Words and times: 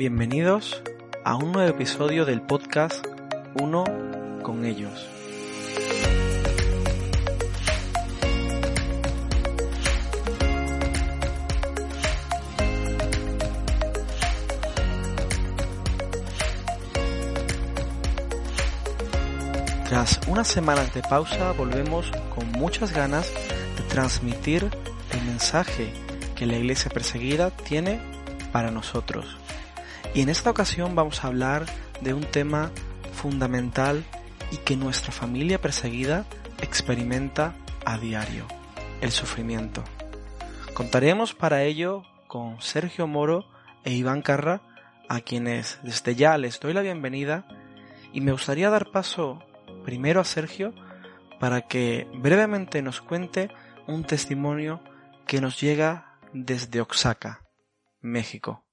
Bienvenidos 0.00 0.82
a 1.26 1.36
un 1.36 1.52
nuevo 1.52 1.68
episodio 1.68 2.24
del 2.24 2.40
podcast 2.40 3.06
Uno 3.60 3.84
con 4.42 4.64
ellos. 4.64 5.06
Tras 19.86 20.18
unas 20.26 20.48
semanas 20.48 20.94
de 20.94 21.02
pausa 21.02 21.52
volvemos 21.52 22.10
con 22.34 22.50
muchas 22.52 22.94
ganas 22.94 23.30
de 23.76 23.82
transmitir 23.90 24.70
el 25.12 25.22
mensaje 25.26 25.92
que 26.36 26.46
la 26.46 26.56
iglesia 26.56 26.90
perseguida 26.90 27.50
tiene 27.50 28.00
para 28.50 28.70
nosotros. 28.70 29.39
Y 30.14 30.22
en 30.22 30.28
esta 30.28 30.50
ocasión 30.50 30.94
vamos 30.94 31.24
a 31.24 31.28
hablar 31.28 31.66
de 32.00 32.14
un 32.14 32.24
tema 32.24 32.70
fundamental 33.12 34.04
y 34.50 34.56
que 34.58 34.76
nuestra 34.76 35.12
familia 35.12 35.60
perseguida 35.60 36.26
experimenta 36.60 37.54
a 37.84 37.98
diario, 37.98 38.46
el 39.00 39.10
sufrimiento. 39.12 39.84
Contaremos 40.74 41.34
para 41.34 41.62
ello 41.62 42.02
con 42.26 42.60
Sergio 42.60 43.06
Moro 43.06 43.46
e 43.84 43.92
Iván 43.92 44.22
Carra, 44.22 44.62
a 45.08 45.20
quienes 45.20 45.78
desde 45.82 46.14
ya 46.14 46.38
les 46.38 46.60
doy 46.60 46.72
la 46.72 46.82
bienvenida 46.82 47.46
y 48.12 48.20
me 48.20 48.32
gustaría 48.32 48.70
dar 48.70 48.90
paso 48.90 49.42
primero 49.84 50.20
a 50.20 50.24
Sergio 50.24 50.72
para 51.40 51.62
que 51.62 52.06
brevemente 52.14 52.82
nos 52.82 53.00
cuente 53.00 53.50
un 53.86 54.04
testimonio 54.04 54.80
que 55.26 55.40
nos 55.40 55.60
llega 55.60 56.18
desde 56.32 56.80
Oaxaca, 56.80 57.42
México. 58.00 58.64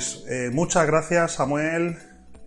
Pues 0.00 0.24
eh, 0.30 0.48
muchas 0.50 0.86
gracias 0.86 1.32
Samuel 1.32 1.98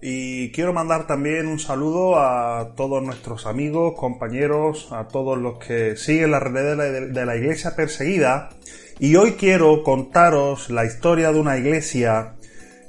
y 0.02 0.52
quiero 0.54 0.74
mandar 0.74 1.06
también 1.06 1.46
un 1.46 1.60
saludo 1.60 2.18
a 2.18 2.74
todos 2.76 3.04
nuestros 3.04 3.46
amigos, 3.46 3.94
compañeros, 3.96 4.88
a 4.92 5.08
todos 5.08 5.38
los 5.38 5.60
que 5.60 5.96
siguen 5.96 6.32
la 6.32 6.40
red 6.40 6.76
de, 6.76 7.10
de 7.10 7.26
la 7.28 7.36
iglesia 7.36 7.76
perseguida 7.76 8.50
y 8.98 9.18
hoy 9.18 9.34
quiero 9.34 9.84
contaros 9.84 10.72
la 10.72 10.84
historia 10.84 11.32
de 11.32 11.40
una 11.40 11.56
iglesia 11.56 12.34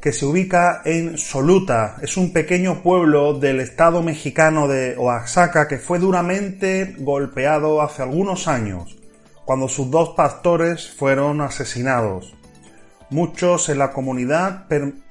que 0.00 0.12
se 0.12 0.24
ubica 0.24 0.80
en 0.86 1.18
Soluta. 1.18 1.98
Es 2.00 2.16
un 2.16 2.32
pequeño 2.32 2.82
pueblo 2.82 3.38
del 3.38 3.60
estado 3.60 4.02
mexicano 4.02 4.66
de 4.66 4.96
Oaxaca 4.96 5.68
que 5.68 5.76
fue 5.76 5.98
duramente 5.98 6.94
golpeado 7.00 7.82
hace 7.82 8.00
algunos 8.00 8.48
años, 8.48 8.96
cuando 9.44 9.68
sus 9.68 9.90
dos 9.90 10.14
pastores 10.16 10.90
fueron 10.90 11.42
asesinados. 11.42 12.34
Muchos 13.10 13.68
en 13.68 13.78
la 13.78 13.92
comunidad 13.92 14.66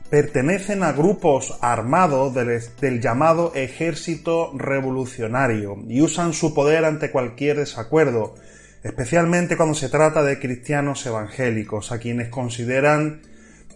pertenecen 0.09 0.83
a 0.83 0.91
grupos 0.91 1.57
armados 1.61 2.33
del, 2.33 2.61
del, 2.79 3.01
llamado 3.01 3.53
ejército 3.55 4.51
revolucionario 4.55 5.77
y 5.87 6.01
usan 6.01 6.33
su 6.33 6.53
poder 6.53 6.85
ante 6.85 7.11
cualquier 7.11 7.57
desacuerdo, 7.57 8.35
especialmente 8.83 9.57
cuando 9.57 9.75
se 9.75 9.89
trata 9.89 10.23
de 10.23 10.39
cristianos 10.39 11.05
evangélicos, 11.05 11.91
a 11.91 11.99
quienes 11.99 12.29
consideran 12.29 13.21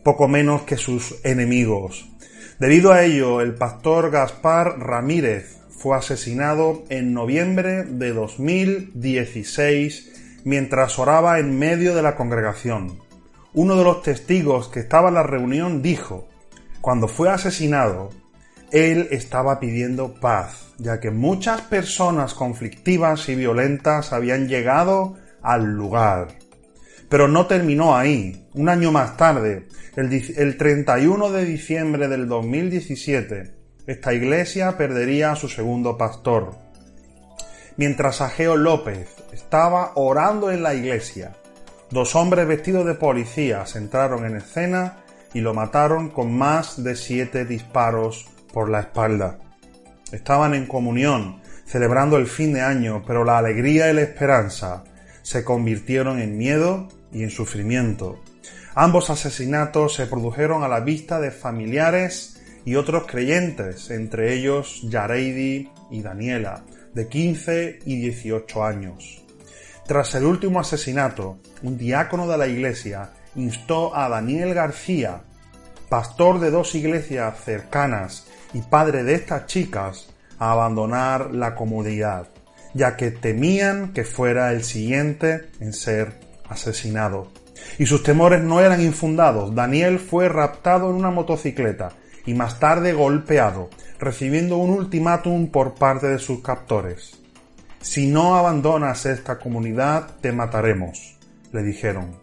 poco 0.04 0.28
menos 0.28 0.64
que 0.64 0.78
sus 0.78 1.24
enemigos. 1.24 2.10
Debido 2.60 2.92
a 2.92 3.04
ello, 3.04 3.42
el 3.42 3.56
pastor 3.56 4.10
Gaspar 4.10 4.80
Ramírez 4.80 5.60
fue 5.70 5.96
asesinado 5.96 6.84
en 6.90 7.14
noviembre 7.14 7.84
de 7.84 8.14
2016 8.14 10.42
mientras 10.44 10.98
oraba 10.98 11.38
en 11.40 11.60
medio 11.60 11.94
de 11.94 12.02
la 12.02 12.16
congregación. 12.16 13.07
Uno 13.58 13.76
de 13.76 13.84
los 13.84 14.04
testigos 14.04 14.68
que 14.68 14.82
estaba 14.82 15.08
en 15.08 15.16
la 15.16 15.24
reunión 15.24 15.82
dijo, 15.82 16.28
cuando 16.80 17.08
fue 17.08 17.32
asesinado, 17.32 18.12
él 18.72 19.08
estaba 19.10 19.60
pidiendo 19.60 20.14
paz, 20.14 20.76
ya 20.78 21.00
que 21.00 21.10
muchas 21.10 21.62
personas 21.62 22.36
conflictivas 22.36 23.28
y 23.30 23.34
violentas 23.34 24.14
habían 24.14 24.48
llegado 24.48 25.18
al 25.42 25.74
lugar. 25.74 26.28
Pero 27.10 27.28
no 27.28 27.48
terminó 27.48 27.98
ahí. 27.98 28.48
Un 28.54 28.70
año 28.70 28.92
más 28.92 29.18
tarde, 29.18 29.68
el, 29.96 30.58
31 30.58 31.32
de 31.32 31.44
diciembre 31.44 32.08
del 32.10 32.28
2017, 32.28 33.56
esta 33.88 34.14
iglesia 34.14 34.78
perdería 34.78 35.32
a 35.32 35.36
su 35.36 35.50
segundo 35.50 35.98
pastor. 35.98 36.52
Mientras 37.76 38.22
Ageo 38.22 38.56
López 38.56 39.16
estaba 39.34 39.94
orando 39.96 40.52
en 40.52 40.62
la 40.62 40.76
iglesia, 40.76 41.34
dos 41.90 42.16
hombres 42.16 42.48
vestidos 42.48 42.86
de 42.86 42.96
policías 42.96 43.76
entraron 43.76 44.26
en 44.26 44.38
escena 44.38 44.98
y 45.34 45.42
lo 45.42 45.54
mataron 45.54 46.10
con 46.10 46.36
más 46.38 46.84
de 46.84 46.96
siete 46.96 47.46
disparos 47.46 48.28
por 48.54 48.70
la 48.70 48.82
espalda. 48.82 49.40
Estaban 50.12 50.54
en 50.54 50.66
comunión, 50.66 51.42
celebrando 51.66 52.18
el 52.18 52.28
fin 52.28 52.54
de 52.54 52.62
año, 52.62 53.04
pero 53.06 53.24
la 53.24 53.38
alegría 53.38 53.90
y 53.92 53.94
la 53.94 54.02
esperanza 54.02 54.84
se 55.22 55.44
convirtieron 55.44 56.20
en 56.20 56.38
miedo 56.38 56.88
y 57.12 57.24
en 57.24 57.30
sufrimiento. 57.30 58.20
Ambos 58.74 59.10
asesinatos 59.10 59.96
se 59.96 60.06
produjeron 60.06 60.64
a 60.64 60.68
la 60.68 60.80
vista 60.80 61.20
de 61.20 61.32
familiares 61.32 62.42
y 62.64 62.76
otros 62.76 63.06
creyentes, 63.08 63.90
entre 63.92 64.34
ellos 64.34 64.82
Yareidi 64.84 65.70
y 65.90 66.02
Daniela, 66.02 66.64
de 66.94 67.08
15 67.08 67.80
y 67.86 68.02
18 68.02 68.64
años. 68.64 69.27
Tras 69.88 70.16
el 70.16 70.26
último 70.26 70.60
asesinato, 70.60 71.38
un 71.64 71.78
diácono 71.78 72.28
de 72.28 72.38
la 72.38 72.48
iglesia 72.48 73.12
instó 73.36 73.96
a 73.96 74.10
Daniel 74.10 74.54
García, 74.54 75.22
pastor 75.88 76.42
de 76.42 76.52
dos 76.52 76.76
iglesias 76.76 77.40
cercanas 77.46 78.28
y 78.54 78.60
padre 78.64 79.06
de 79.06 79.14
estas 79.14 79.46
chicas, 79.46 80.10
a 80.40 80.52
abandonar 80.52 81.34
la 81.34 81.56
comunidad, 81.56 82.28
ya 82.74 82.98
que 82.98 83.12
temían 83.12 83.94
que 83.94 84.04
fuera 84.04 84.52
el 84.52 84.66
siguiente 84.66 85.48
en 85.62 85.72
ser 85.72 86.20
asesinado. 86.50 87.32
Y 87.80 87.86
sus 87.86 88.04
temores 88.04 88.42
no 88.44 88.60
eran 88.60 88.82
infundados. 88.82 89.56
Daniel 89.56 90.00
fue 90.00 90.28
raptado 90.28 90.90
en 90.90 90.98
una 90.98 91.12
motocicleta 91.12 91.94
y 92.26 92.34
más 92.34 92.60
tarde 92.60 92.92
golpeado, 92.92 93.70
recibiendo 94.00 94.58
un 94.58 94.72
ultimátum 94.72 95.48
por 95.48 95.76
parte 95.76 96.08
de 96.08 96.20
sus 96.20 96.42
captores. 96.42 97.18
Si 97.82 98.08
no 98.08 98.36
abandonas 98.36 99.06
esta 99.06 99.40
comunidad, 99.40 100.18
te 100.22 100.32
mataremos, 100.32 101.18
le 101.52 101.64
dijeron. 101.64 102.20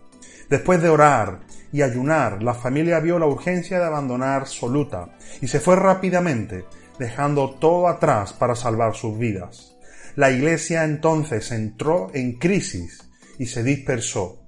Después 0.50 0.82
de 0.82 0.88
orar 0.88 1.41
y 1.72 1.82
ayunar, 1.82 2.42
la 2.42 2.54
familia 2.54 3.00
vio 3.00 3.19
la 3.19 3.26
urgencia 3.26 3.78
de 3.78 3.87
abandonar 3.87 4.47
Soluta 4.47 5.16
y 5.41 5.48
se 5.48 5.60
fue 5.60 5.76
rápidamente, 5.76 6.64
dejando 6.98 7.50
todo 7.50 7.88
atrás 7.88 8.32
para 8.32 8.54
salvar 8.54 8.94
sus 8.94 9.19
vidas. 9.19 9.76
La 10.16 10.31
iglesia 10.31 10.84
entonces 10.84 11.50
entró 11.50 12.10
en 12.14 12.34
crisis 12.38 13.10
y 13.38 13.47
se 13.47 13.64
dispersó. 13.64 14.41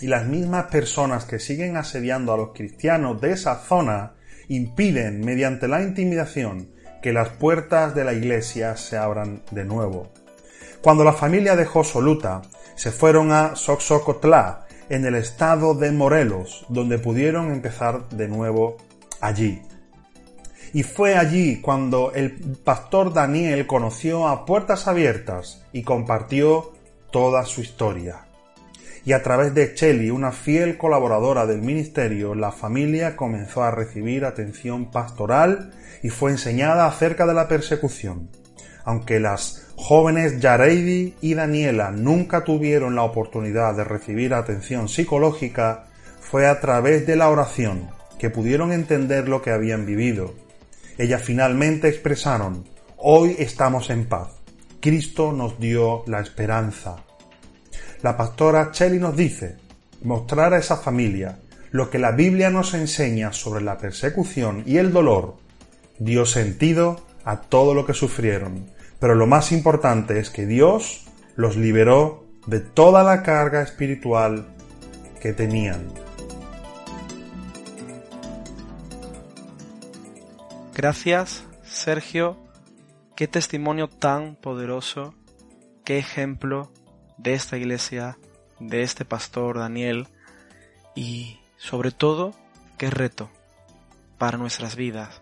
Y 0.00 0.06
las 0.06 0.26
mismas 0.26 0.66
personas 0.66 1.24
que 1.24 1.38
siguen 1.38 1.76
asediando 1.76 2.32
a 2.32 2.36
los 2.36 2.52
cristianos 2.52 3.20
de 3.20 3.32
esa 3.32 3.56
zona 3.56 4.14
impiden, 4.48 5.24
mediante 5.24 5.68
la 5.68 5.82
intimidación, 5.82 6.70
que 7.02 7.12
las 7.12 7.30
puertas 7.30 7.94
de 7.94 8.04
la 8.04 8.12
iglesia 8.12 8.76
se 8.76 8.96
abran 8.96 9.42
de 9.50 9.64
nuevo. 9.64 10.12
Cuando 10.82 11.04
la 11.04 11.12
familia 11.12 11.56
dejó 11.56 11.84
Soluta, 11.84 12.42
se 12.74 12.90
fueron 12.90 13.32
a 13.32 13.56
Soxocotlá, 13.56 14.66
en 14.90 15.04
el 15.04 15.14
estado 15.14 15.74
de 15.74 15.92
Morelos, 15.92 16.66
donde 16.68 16.98
pudieron 16.98 17.52
empezar 17.52 18.08
de 18.08 18.28
nuevo 18.28 18.76
allí. 19.20 19.62
Y 20.72 20.82
fue 20.82 21.16
allí 21.16 21.60
cuando 21.60 22.12
el 22.12 22.32
pastor 22.64 23.12
Daniel 23.12 23.66
conoció 23.66 24.28
a 24.28 24.44
Puertas 24.44 24.88
Abiertas 24.88 25.64
y 25.72 25.82
compartió 25.82 26.72
toda 27.12 27.44
su 27.44 27.60
historia. 27.60 28.26
Y 29.04 29.12
a 29.12 29.22
través 29.22 29.54
de 29.54 29.74
Chelly, 29.74 30.10
una 30.10 30.32
fiel 30.32 30.76
colaboradora 30.76 31.46
del 31.46 31.62
ministerio, 31.62 32.34
la 32.34 32.52
familia 32.52 33.16
comenzó 33.16 33.62
a 33.62 33.70
recibir 33.70 34.24
atención 34.24 34.90
pastoral 34.90 35.72
y 36.02 36.10
fue 36.10 36.32
enseñada 36.32 36.86
acerca 36.86 37.26
de 37.26 37.34
la 37.34 37.48
persecución. 37.48 38.28
Aunque 38.84 39.20
las 39.20 39.69
jóvenes 39.90 40.38
Yareidi 40.38 41.16
y 41.20 41.34
Daniela 41.34 41.90
nunca 41.90 42.44
tuvieron 42.44 42.94
la 42.94 43.02
oportunidad 43.02 43.74
de 43.74 43.82
recibir 43.82 44.34
atención 44.34 44.88
psicológica, 44.88 45.86
fue 46.20 46.46
a 46.46 46.60
través 46.60 47.08
de 47.08 47.16
la 47.16 47.28
oración 47.28 47.90
que 48.16 48.30
pudieron 48.30 48.70
entender 48.70 49.28
lo 49.28 49.42
que 49.42 49.50
habían 49.50 49.86
vivido. 49.86 50.32
Ellas 50.96 51.22
finalmente 51.24 51.88
expresaron, 51.88 52.68
hoy 52.98 53.34
estamos 53.40 53.90
en 53.90 54.04
paz. 54.06 54.28
Cristo 54.78 55.32
nos 55.32 55.58
dio 55.58 56.04
la 56.06 56.20
esperanza. 56.20 56.98
La 58.00 58.16
pastora 58.16 58.70
Shelley 58.72 59.00
nos 59.00 59.16
dice, 59.16 59.56
mostrar 60.04 60.54
a 60.54 60.58
esa 60.58 60.76
familia 60.76 61.40
lo 61.72 61.90
que 61.90 61.98
la 61.98 62.12
Biblia 62.12 62.48
nos 62.48 62.74
enseña 62.74 63.32
sobre 63.32 63.64
la 63.64 63.76
persecución 63.76 64.62
y 64.66 64.76
el 64.76 64.92
dolor 64.92 65.38
dio 65.98 66.26
sentido 66.26 67.04
a 67.24 67.40
todo 67.40 67.74
lo 67.74 67.84
que 67.84 67.92
sufrieron. 67.92 68.78
Pero 69.00 69.14
lo 69.14 69.26
más 69.26 69.50
importante 69.50 70.20
es 70.20 70.28
que 70.30 70.46
Dios 70.46 71.06
los 71.34 71.56
liberó 71.56 72.26
de 72.46 72.60
toda 72.60 73.02
la 73.02 73.22
carga 73.22 73.62
espiritual 73.62 74.46
que 75.20 75.32
tenían. 75.32 75.88
Gracias, 80.74 81.44
Sergio. 81.62 82.36
Qué 83.16 83.26
testimonio 83.26 83.88
tan 83.88 84.36
poderoso, 84.36 85.14
qué 85.84 85.98
ejemplo 85.98 86.70
de 87.18 87.34
esta 87.34 87.58
iglesia, 87.58 88.16
de 88.60 88.82
este 88.82 89.04
pastor 89.04 89.58
Daniel 89.58 90.08
y 90.94 91.38
sobre 91.56 91.90
todo 91.90 92.34
qué 92.78 92.90
reto 92.90 93.30
para 94.16 94.38
nuestras 94.38 94.76
vidas, 94.76 95.20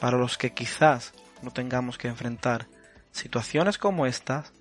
para 0.00 0.18
los 0.18 0.36
que 0.36 0.52
quizás 0.52 1.14
no 1.42 1.50
tengamos 1.50 1.96
que 1.96 2.08
enfrentar 2.08 2.66
situaciones 3.14 3.78
como 3.78 4.06
estas, 4.06 4.52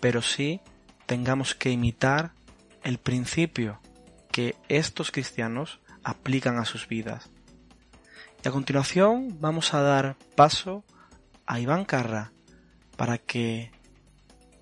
pero 0.00 0.22
sí 0.22 0.60
tengamos 1.06 1.54
que 1.54 1.70
imitar 1.70 2.32
el 2.84 2.98
principio 2.98 3.80
que 4.30 4.54
estos 4.68 5.10
cristianos 5.10 5.80
aplican 6.04 6.58
a 6.58 6.64
sus 6.64 6.86
vidas. 6.86 7.30
Y 8.44 8.48
a 8.48 8.52
continuación 8.52 9.38
vamos 9.40 9.72
a 9.72 9.80
dar 9.80 10.16
paso 10.36 10.84
a 11.46 11.58
Iván 11.58 11.84
Carra 11.84 12.32
para 12.96 13.18
que 13.18 13.72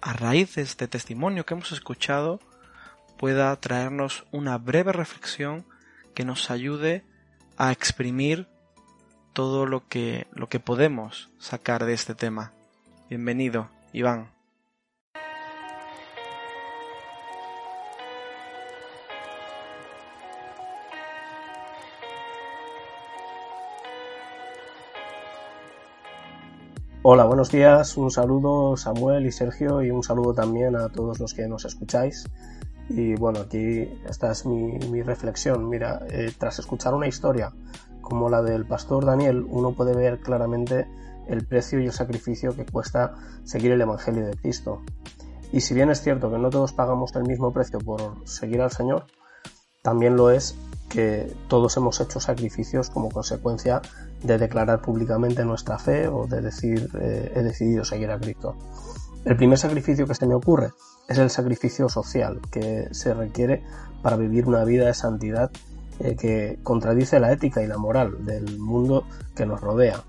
a 0.00 0.12
raíz 0.12 0.55
de 0.55 0.62
este 0.62 0.87
testimonio 0.87 1.44
que 1.44 1.55
hemos 1.55 1.73
escuchado 1.73 2.38
pueda 3.19 3.55
traernos 3.56 4.26
una 4.31 4.58
breve 4.58 4.93
reflexión 4.93 5.67
que 6.14 6.25
nos 6.25 6.50
ayude 6.50 7.05
a 7.56 7.73
exprimir 7.73 8.49
todo 9.32 9.67
lo 9.67 9.88
que, 9.88 10.29
lo 10.32 10.49
que 10.49 10.61
podemos 10.61 11.31
sacar 11.38 11.85
de 11.85 11.94
este 11.94 12.14
tema. 12.14 12.52
Bienvenido, 13.11 13.69
Iván. 13.93 14.31
Hola, 27.03 27.25
buenos 27.25 27.51
días. 27.51 27.97
Un 27.97 28.12
saludo 28.12 28.77
Samuel 28.77 29.27
y 29.27 29.33
Sergio 29.33 29.83
y 29.83 29.91
un 29.91 30.05
saludo 30.05 30.33
también 30.33 30.77
a 30.77 30.89
todos 30.89 31.19
los 31.19 31.35
que 31.35 31.49
nos 31.49 31.65
escucháis. 31.65 32.27
Y 32.89 33.17
bueno, 33.17 33.41
aquí 33.41 33.89
esta 34.09 34.31
es 34.31 34.47
mi, 34.47 35.03
reflexión. 35.03 35.69
Mira, 35.69 35.99
eh, 36.11 36.31
tras 36.39 36.61
escuchar 36.61 36.95
una 36.95 37.09
historia 37.09 37.51
como 38.03 38.31
la 38.31 38.41
del 38.41 38.67
pastor 38.67 39.05
Daniel, 39.05 39.45
uno 39.49 39.73
puede 39.73 39.97
ver 39.97 40.21
claramente 40.21 40.87
el 41.31 41.47
precio 41.47 41.81
y 41.81 41.87
el 41.87 41.93
sacrificio 41.93 42.55
que 42.55 42.67
cuesta 42.67 43.15
seguir 43.44 43.73
el 43.73 43.81
Evangelio 43.81 44.27
de 44.27 44.37
Cristo. 44.37 44.82
Y 45.53 45.61
si 45.61 45.75
bien 45.75 45.91
es 45.91 46.03
cierto 46.03 46.31
que 46.31 46.38
no 46.38 46.50
todos 46.50 46.73
pagamos 46.73 47.15
el 47.17 47.25
mismo 47.25 47.53
precio 47.53 47.79
por 47.79 48.29
seguir 48.29 48.61
al 48.61 48.71
Señor, 48.71 49.06
también 49.82 50.17
lo 50.17 50.31
es 50.31 50.56
que 50.88 51.32
todos 51.49 51.77
hemos 51.77 52.00
hecho 52.00 52.21
sacrificios 52.21 52.91
como 52.91 53.11
consecuencia 53.11 53.81
de 54.23 54.38
declarar 54.38 54.82
públicamente 54.82 55.44
nuestra 55.44 55.79
fe 55.79 56.09
o 56.09 56.27
de 56.27 56.41
decir 56.41 56.91
eh, 57.00 57.33
he 57.35 57.43
decidido 57.43 57.85
seguir 57.85 58.11
a 58.11 58.19
Cristo. 58.19 58.56
El 59.25 59.37
primer 59.37 59.59
sacrificio 59.59 60.06
que 60.06 60.15
se 60.15 60.26
me 60.26 60.35
ocurre 60.35 60.71
es 61.09 61.19
el 61.19 61.31
sacrificio 61.31 61.88
social 61.88 62.41
que 62.50 62.88
se 62.93 63.15
requiere 63.15 63.62
para 64.03 64.17
vivir 64.17 64.47
una 64.47 64.65
vida 64.65 64.87
de 64.87 64.94
santidad 64.94 65.50
eh, 66.00 66.17
que 66.17 66.59
contradice 66.62 67.21
la 67.21 67.33
ética 67.33 67.62
y 67.62 67.67
la 67.67 67.79
moral 67.79 68.25
del 68.25 68.59
mundo 68.59 69.05
que 69.35 69.47
nos 69.47 69.61
rodea 69.61 70.03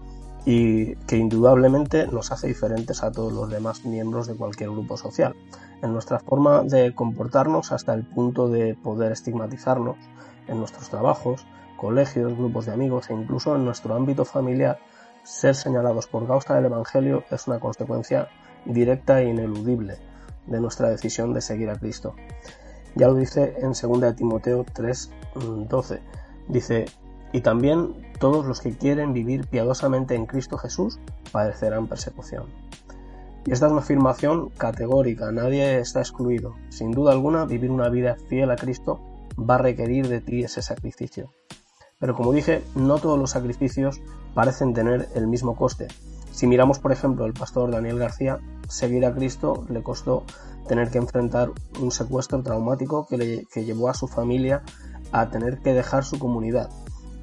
y 0.46 0.96
que 1.08 1.18
indudablemente 1.18 2.08
nos 2.08 2.32
hace 2.32 2.48
diferentes 2.48 3.04
a 3.04 3.12
todos 3.12 3.32
los 3.32 3.50
demás 3.50 3.86
miembros 3.86 4.28
de 4.28 4.36
cualquier 4.36 4.72
grupo 4.72 4.98
social. 4.98 5.36
En 5.82 5.94
nuestra 5.94 6.20
forma 6.20 6.64
de 6.64 6.94
comportarnos 6.96 7.72
hasta 7.72 7.94
el 7.94 8.04
punto 8.04 8.50
de 8.50 8.76
poder 8.76 9.12
estigmatizarnos 9.12 9.98
en 10.48 10.58
nuestros 10.58 10.90
trabajos, 10.90 11.46
colegios, 11.78 12.36
grupos 12.38 12.66
de 12.66 12.74
amigos 12.74 13.10
e 13.10 13.14
incluso 13.14 13.56
en 13.56 13.66
nuestro 13.66 13.96
ámbito 13.96 14.26
familiar, 14.26 14.80
ser 15.24 15.56
señalados 15.56 16.08
por 16.08 16.28
causa 16.28 16.56
del 16.56 16.66
Evangelio 16.66 17.24
es 17.30 17.48
una 17.48 17.60
consecuencia 17.60 18.28
directa 18.66 19.22
e 19.22 19.30
ineludible 19.30 19.98
de 20.48 20.60
nuestra 20.60 20.90
decisión 20.90 21.34
de 21.34 21.42
seguir 21.42 21.70
a 21.70 21.78
Cristo. 21.78 22.16
Ya 22.96 23.08
lo 23.08 23.16
dice 23.16 23.56
en 23.60 23.74
2 23.74 24.16
Timoteo 24.16 24.66
3:12. 24.66 26.02
Dice, 26.48 26.86
y 27.32 27.42
también 27.42 27.94
todos 28.20 28.46
los 28.46 28.62
que 28.62 28.78
quieren 28.78 29.14
vivir 29.14 29.48
piadosamente 29.48 30.16
en 30.16 30.26
Cristo 30.26 30.58
Jesús 30.58 31.00
padecerán 31.32 31.88
persecución. 31.88 32.46
Y 33.46 33.52
esta 33.52 33.66
es 33.66 33.72
una 33.72 33.82
afirmación 33.82 34.50
categórica, 34.50 35.32
nadie 35.32 35.80
está 35.80 36.00
excluido. 36.00 36.56
Sin 36.70 36.92
duda 36.92 37.12
alguna, 37.12 37.46
vivir 37.46 37.72
una 37.72 37.90
vida 37.90 38.16
fiel 38.30 38.52
a 38.52 38.56
Cristo 38.56 39.00
va 39.38 39.56
a 39.56 39.60
requerir 39.60 40.08
de 40.08 40.22
ti 40.22 40.44
ese 40.44 40.62
sacrificio. 40.62 41.32
Pero 42.00 42.16
como 42.16 42.34
dije, 42.34 42.64
no 42.76 43.00
todos 43.00 43.18
los 43.18 43.32
sacrificios 43.32 44.02
parecen 44.34 44.74
tener 44.74 45.08
el 45.16 45.28
mismo 45.28 45.56
coste. 45.56 45.88
Si 46.32 46.48
miramos, 46.48 46.80
por 46.80 46.92
ejemplo, 46.92 47.26
el 47.26 47.34
pastor 47.34 47.72
Daniel 47.72 48.00
García, 48.00 48.40
seguir 48.68 49.06
a 49.06 49.14
Cristo 49.14 49.66
le 49.70 49.84
costó 49.84 50.24
tener 50.68 50.90
que 50.90 50.98
enfrentar 50.98 51.52
un 51.80 51.92
secuestro 51.92 52.42
traumático 52.42 53.06
que, 53.08 53.18
le, 53.18 53.48
llevó 53.62 53.90
a 53.90 53.94
su 53.94 54.08
familia 54.08 54.64
a 55.12 55.30
tener 55.30 55.60
que 55.60 55.74
dejar 55.74 56.06
su 56.06 56.18
comunidad. 56.18 56.70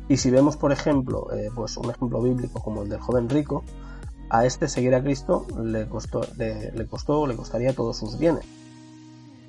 Y 0.08 0.16
si 0.16 0.30
vemos, 0.30 0.56
por 0.56 0.72
ejemplo, 0.72 1.32
eh, 1.32 1.50
pues 1.54 1.76
un 1.76 1.90
ejemplo 1.90 2.22
bíblico 2.22 2.62
como 2.62 2.82
el 2.82 2.88
del 2.88 3.00
joven 3.00 3.28
rico, 3.28 3.64
a 4.30 4.44
este 4.44 4.68
seguir 4.68 4.94
a 4.94 5.02
Cristo 5.02 5.46
le 5.62 5.88
costó, 5.88 6.22
le 6.36 6.86
costó, 6.86 7.26
le 7.26 7.36
costaría 7.36 7.74
todos 7.74 7.96
sus 7.98 8.18
bienes. 8.18 8.44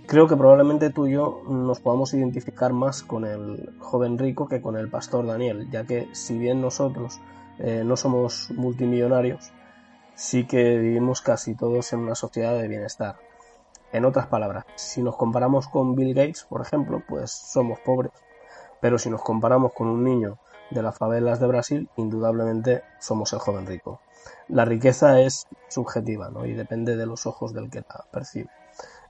Creo 0.06 0.28
que 0.28 0.36
probablemente 0.36 0.90
tú 0.90 1.06
y 1.06 1.14
yo 1.14 1.44
nos 1.48 1.80
podamos 1.80 2.14
identificar 2.14 2.74
más 2.74 3.04
con 3.04 3.26
el 3.26 3.76
joven 3.80 4.18
rico 4.18 4.48
que 4.48 4.62
con 4.62 4.76
el 4.76 4.90
pastor 4.90 5.28
Daniel, 5.28 5.70
ya 5.70 5.86
que 5.86 6.08
si 6.14 6.38
bien 6.38 6.62
nosotros 6.62 7.20
eh, 7.60 7.84
no 7.86 7.96
somos 7.96 8.50
multimillonarios, 8.52 9.52
sí 10.16 10.48
que 10.48 10.78
vivimos 10.78 11.22
casi 11.22 11.56
todos 11.56 11.94
en 11.94 12.00
una 12.00 12.16
sociedad 12.16 12.58
de 12.58 12.68
bienestar. 12.68 13.18
En 13.92 14.04
otras 14.06 14.28
palabras, 14.28 14.66
si 14.76 15.04
nos 15.04 15.16
comparamos 15.16 15.68
con 15.68 15.96
Bill 15.96 16.14
Gates, 16.14 16.46
por 16.50 16.62
ejemplo, 16.62 17.04
pues 17.08 17.32
somos 17.32 17.80
pobres, 17.80 18.12
pero 18.82 18.98
si 18.98 19.10
nos 19.10 19.22
comparamos 19.22 19.74
con 19.74 19.88
un 19.88 20.04
niño 20.04 20.40
de 20.72 20.82
las 20.82 20.98
favelas 20.98 21.40
de 21.40 21.48
Brasil, 21.48 21.90
indudablemente 21.98 22.84
somos 23.00 23.34
el 23.34 23.40
joven 23.40 23.66
rico. 23.66 24.02
La 24.48 24.66
riqueza 24.66 25.22
es 25.22 25.48
subjetiva 25.70 26.30
¿no? 26.30 26.46
y 26.46 26.54
depende 26.54 26.96
de 26.96 27.06
los 27.06 27.26
ojos 27.26 27.54
del 27.54 27.70
que 27.70 27.80
la 27.82 28.06
percibe. 28.12 28.50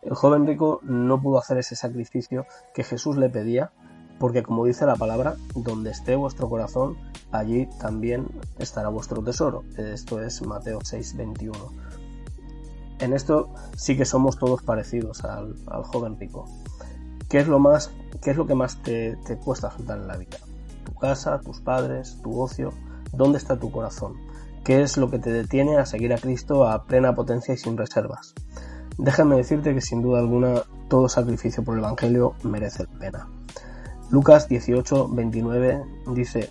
El 0.02 0.14
joven 0.14 0.48
rico 0.48 0.80
no 0.84 1.22
pudo 1.22 1.40
hacer 1.40 1.58
ese 1.58 1.76
sacrificio 1.76 2.46
que 2.74 2.84
Jesús 2.84 3.18
le 3.18 3.30
pedía, 3.30 3.72
porque 4.18 4.44
como 4.44 4.66
dice 4.66 4.86
la 4.86 4.96
palabra, 4.96 5.36
donde 5.56 5.92
esté 5.92 6.16
vuestro 6.16 6.50
corazón, 6.50 6.98
allí 7.32 7.68
también 7.80 8.28
estará 8.58 8.90
vuestro 8.90 9.24
tesoro. 9.24 9.64
Esto 9.78 10.22
es 10.22 10.42
Mateo 10.42 10.80
6, 10.82 11.18
21. 11.18 11.58
En 13.00 13.14
esto 13.14 13.50
sí 13.78 13.96
que 13.96 14.06
somos 14.06 14.38
todos 14.38 14.62
parecidos 14.62 15.24
al, 15.24 15.56
joven 15.84 16.20
rico. 16.20 16.46
¿Qué 17.30 17.40
es 17.40 17.48
lo, 17.48 17.60
más, 17.60 17.92
qué 18.22 18.32
es 18.32 18.38
lo 18.38 18.46
que 18.46 18.56
más 18.56 18.82
te, 18.82 19.18
cuesta 19.44 19.72
soltar 19.72 20.00
en 20.00 20.08
la 20.08 20.18
vida? 20.18 20.38
¿Tu 21.00 21.08
casa, 21.08 21.40
tus 21.40 21.62
padres, 21.62 22.20
tu 22.22 22.42
ocio? 22.42 22.74
¿Dónde 23.14 23.38
está 23.38 23.58
tu 23.58 23.72
corazón? 23.72 24.16
¿Qué 24.66 24.82
es 24.82 24.98
lo 24.98 25.10
que 25.10 25.18
te 25.18 25.32
detiene 25.32 25.78
a 25.78 25.86
seguir 25.86 26.12
a 26.12 26.18
Cristo 26.18 26.68
a 26.68 26.84
plena 26.88 27.16
potencia 27.16 27.54
y 27.54 27.58
sin 27.58 27.78
reservas? 27.78 28.34
Déjame 28.98 29.38
decirte 29.38 29.74
que 29.74 29.80
sin 29.80 30.02
duda 30.02 30.20
alguna 30.20 30.64
todo 30.90 31.08
sacrificio 31.08 31.64
por 31.64 31.78
el 31.78 31.86
Evangelio 31.86 32.34
merece 32.44 32.86
pena. 33.00 33.30
Lucas 34.12 34.50
18, 34.50 35.08
29 35.08 35.86
dice, 36.16 36.50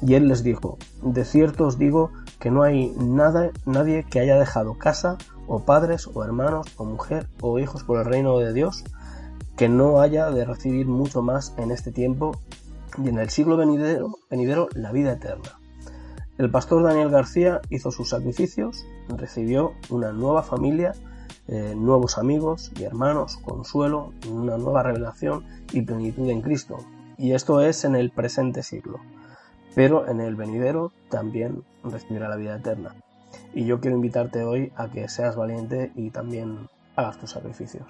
y 0.00 0.14
él 0.14 0.26
les 0.26 0.42
dijo, 0.42 0.78
de 1.02 1.26
cierto 1.26 1.66
os 1.66 1.76
digo 1.76 2.12
que 2.40 2.50
no 2.50 2.62
hay 2.62 2.94
nada, 2.98 3.50
nadie 3.66 4.04
que 4.04 4.20
haya 4.20 4.38
dejado 4.38 4.78
casa, 4.78 5.18
o 5.46 5.66
padres, 5.66 6.08
o 6.14 6.24
hermanos, 6.24 6.66
o 6.78 6.86
mujer, 6.86 7.28
o 7.42 7.58
hijos 7.58 7.84
por 7.84 7.98
el 7.98 8.06
reino 8.06 8.38
de 8.38 8.54
Dios, 8.54 8.84
que 9.58 9.68
no 9.68 10.00
haya 10.00 10.30
de 10.30 10.46
recibir 10.46 10.86
mucho 10.86 11.20
más 11.20 11.52
en 11.58 11.70
este 11.70 11.92
tiempo 11.92 12.32
y 12.98 13.08
en 13.08 13.18
el 13.18 13.30
siglo 13.30 13.56
venidero, 13.56 14.18
venidero 14.30 14.68
la 14.74 14.92
vida 14.92 15.12
eterna. 15.12 15.58
El 16.38 16.50
pastor 16.50 16.82
Daniel 16.82 17.10
García 17.10 17.60
hizo 17.70 17.90
sus 17.90 18.08
sacrificios, 18.08 18.86
recibió 19.08 19.74
una 19.90 20.12
nueva 20.12 20.42
familia, 20.42 20.92
eh, 21.46 21.74
nuevos 21.76 22.18
amigos 22.18 22.72
y 22.78 22.84
hermanos, 22.84 23.36
consuelo, 23.38 24.12
una 24.30 24.56
nueva 24.56 24.82
revelación 24.82 25.44
y 25.72 25.82
plenitud 25.82 26.28
en 26.30 26.40
Cristo. 26.40 26.78
Y 27.18 27.32
esto 27.32 27.60
es 27.60 27.84
en 27.84 27.94
el 27.94 28.10
presente 28.10 28.62
siglo. 28.62 28.98
Pero 29.74 30.08
en 30.08 30.20
el 30.20 30.36
venidero 30.36 30.92
también 31.10 31.64
recibirá 31.84 32.28
la 32.28 32.36
vida 32.36 32.56
eterna. 32.56 32.94
Y 33.54 33.66
yo 33.66 33.80
quiero 33.80 33.96
invitarte 33.96 34.42
hoy 34.42 34.72
a 34.76 34.88
que 34.90 35.08
seas 35.08 35.36
valiente 35.36 35.92
y 35.94 36.10
también 36.10 36.68
hagas 36.96 37.18
tus 37.18 37.30
sacrificios. 37.30 37.86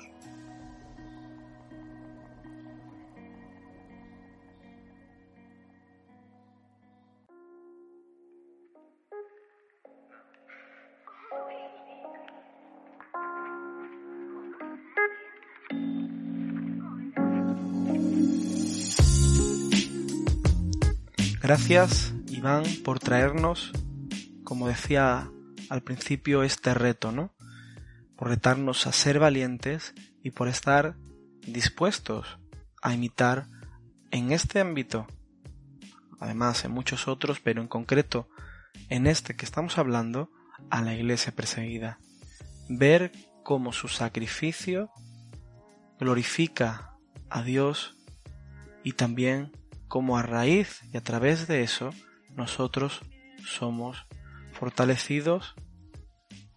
Gracias, 21.54 22.14
Iván, 22.28 22.64
por 22.82 22.98
traernos, 22.98 23.72
como 24.42 24.68
decía 24.68 25.30
al 25.68 25.82
principio, 25.82 26.44
este 26.44 26.72
reto, 26.72 27.12
¿no? 27.12 27.34
Por 28.16 28.28
retarnos 28.28 28.86
a 28.86 28.92
ser 28.92 29.18
valientes 29.18 29.92
y 30.22 30.30
por 30.30 30.48
estar 30.48 30.96
dispuestos 31.46 32.38
a 32.80 32.94
imitar 32.94 33.48
en 34.10 34.32
este 34.32 34.60
ámbito, 34.60 35.06
además 36.18 36.64
en 36.64 36.70
muchos 36.70 37.06
otros, 37.06 37.38
pero 37.40 37.60
en 37.60 37.68
concreto 37.68 38.30
en 38.88 39.06
este 39.06 39.36
que 39.36 39.44
estamos 39.44 39.76
hablando, 39.76 40.30
a 40.70 40.80
la 40.80 40.94
iglesia 40.94 41.32
perseguida. 41.32 41.98
Ver 42.70 43.12
cómo 43.42 43.74
su 43.74 43.88
sacrificio 43.88 44.90
glorifica 46.00 46.96
a 47.28 47.42
Dios 47.42 47.98
y 48.82 48.94
también 48.94 49.52
cómo 49.92 50.16
a 50.16 50.22
raíz 50.22 50.80
y 50.90 50.96
a 50.96 51.02
través 51.02 51.46
de 51.46 51.62
eso 51.62 51.90
nosotros 52.34 53.02
somos 53.44 54.06
fortalecidos 54.52 55.54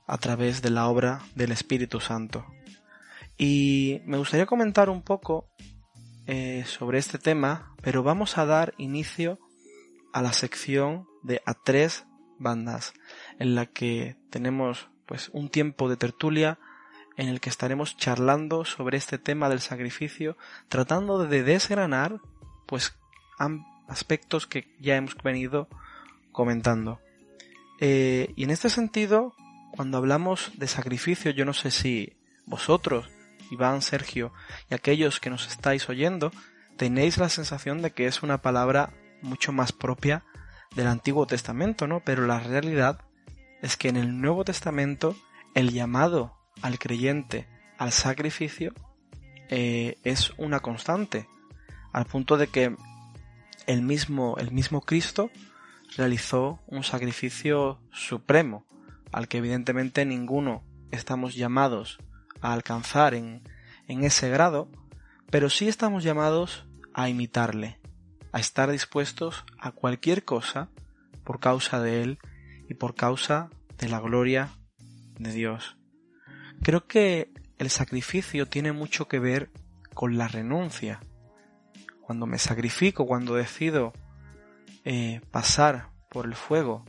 a 0.07 0.17
través 0.19 0.61
de 0.61 0.69
la 0.69 0.87
obra 0.87 1.21
del 1.35 1.51
Espíritu 1.51 1.99
Santo. 1.99 2.45
Y 3.37 3.99
me 4.05 4.17
gustaría 4.17 4.45
comentar 4.45 4.89
un 4.89 5.01
poco 5.01 5.49
eh, 6.27 6.63
sobre 6.65 6.97
este 6.97 7.17
tema, 7.17 7.75
pero 7.81 8.03
vamos 8.03 8.37
a 8.37 8.45
dar 8.45 8.73
inicio 8.77 9.37
a 10.13 10.21
la 10.21 10.31
sección 10.31 11.05
de 11.21 11.41
a 11.45 11.55
tres 11.55 12.05
bandas, 12.39 12.93
en 13.37 13.53
la 13.53 13.65
que 13.65 14.15
tenemos 14.29 14.87
pues 15.05 15.29
un 15.33 15.49
tiempo 15.49 15.89
de 15.89 15.97
tertulia 15.97 16.57
en 17.17 17.27
el 17.27 17.41
que 17.41 17.49
estaremos 17.49 17.97
charlando 17.97 18.63
sobre 18.63 18.95
este 18.95 19.17
tema 19.17 19.49
del 19.49 19.59
sacrificio, 19.59 20.37
tratando 20.69 21.27
de 21.27 21.43
desgranar 21.43 22.21
pues 22.65 22.97
aspectos 23.87 24.47
que 24.47 24.75
ya 24.79 24.95
hemos 24.95 25.15
venido 25.23 25.67
comentando. 26.31 26.99
Eh, 27.79 28.33
y 28.35 28.43
en 28.43 28.49
este 28.49 28.69
sentido, 28.69 29.33
cuando 29.71 29.97
hablamos 29.97 30.51
de 30.55 30.67
sacrificio, 30.67 31.31
yo 31.31 31.45
no 31.45 31.53
sé 31.53 31.71
si 31.71 32.13
vosotros, 32.45 33.09
Iván, 33.51 33.81
Sergio 33.81 34.33
y 34.69 34.73
aquellos 34.73 35.19
que 35.19 35.29
nos 35.29 35.47
estáis 35.47 35.89
oyendo, 35.89 36.31
tenéis 36.77 37.17
la 37.17 37.29
sensación 37.29 37.81
de 37.81 37.91
que 37.91 38.07
es 38.07 38.23
una 38.23 38.41
palabra 38.41 38.93
mucho 39.21 39.51
más 39.51 39.71
propia 39.71 40.23
del 40.75 40.87
Antiguo 40.87 41.25
Testamento, 41.25 41.87
¿no? 41.87 42.01
Pero 42.01 42.25
la 42.25 42.39
realidad 42.39 43.01
es 43.61 43.77
que 43.77 43.89
en 43.89 43.97
el 43.97 44.19
Nuevo 44.21 44.43
Testamento 44.43 45.15
el 45.53 45.71
llamado 45.71 46.35
al 46.61 46.79
creyente 46.79 47.47
al 47.77 47.91
sacrificio 47.91 48.73
eh, 49.49 49.97
es 50.03 50.33
una 50.37 50.59
constante, 50.59 51.27
al 51.91 52.05
punto 52.05 52.37
de 52.37 52.47
que 52.47 52.75
el 53.67 53.81
mismo, 53.81 54.35
el 54.37 54.51
mismo 54.51 54.81
Cristo 54.81 55.31
realizó 55.97 56.59
un 56.67 56.83
sacrificio 56.83 57.79
supremo, 57.91 58.65
al 59.11 59.27
que 59.27 59.37
evidentemente 59.37 60.05
ninguno 60.05 60.63
estamos 60.91 61.35
llamados 61.35 61.99
a 62.41 62.53
alcanzar 62.53 63.13
en, 63.13 63.43
en 63.87 64.03
ese 64.03 64.29
grado, 64.29 64.69
pero 65.29 65.49
sí 65.49 65.67
estamos 65.67 66.03
llamados 66.03 66.65
a 66.93 67.09
imitarle, 67.09 67.79
a 68.31 68.39
estar 68.39 68.71
dispuestos 68.71 69.43
a 69.59 69.71
cualquier 69.71 70.23
cosa 70.23 70.69
por 71.23 71.39
causa 71.39 71.81
de 71.81 72.01
Él 72.01 72.19
y 72.69 72.75
por 72.75 72.95
causa 72.95 73.49
de 73.77 73.89
la 73.89 73.99
gloria 73.99 74.49
de 75.19 75.31
Dios. 75.31 75.77
Creo 76.61 76.87
que 76.87 77.31
el 77.57 77.69
sacrificio 77.69 78.47
tiene 78.47 78.71
mucho 78.71 79.07
que 79.07 79.19
ver 79.19 79.49
con 79.93 80.17
la 80.17 80.27
renuncia. 80.27 80.99
Cuando 82.05 82.27
me 82.27 82.37
sacrifico, 82.37 83.07
cuando 83.07 83.33
decido 83.33 83.91
eh, 84.83 85.21
pasar 85.31 85.89
por 86.11 86.25
el 86.27 86.35
fuego, 86.35 86.85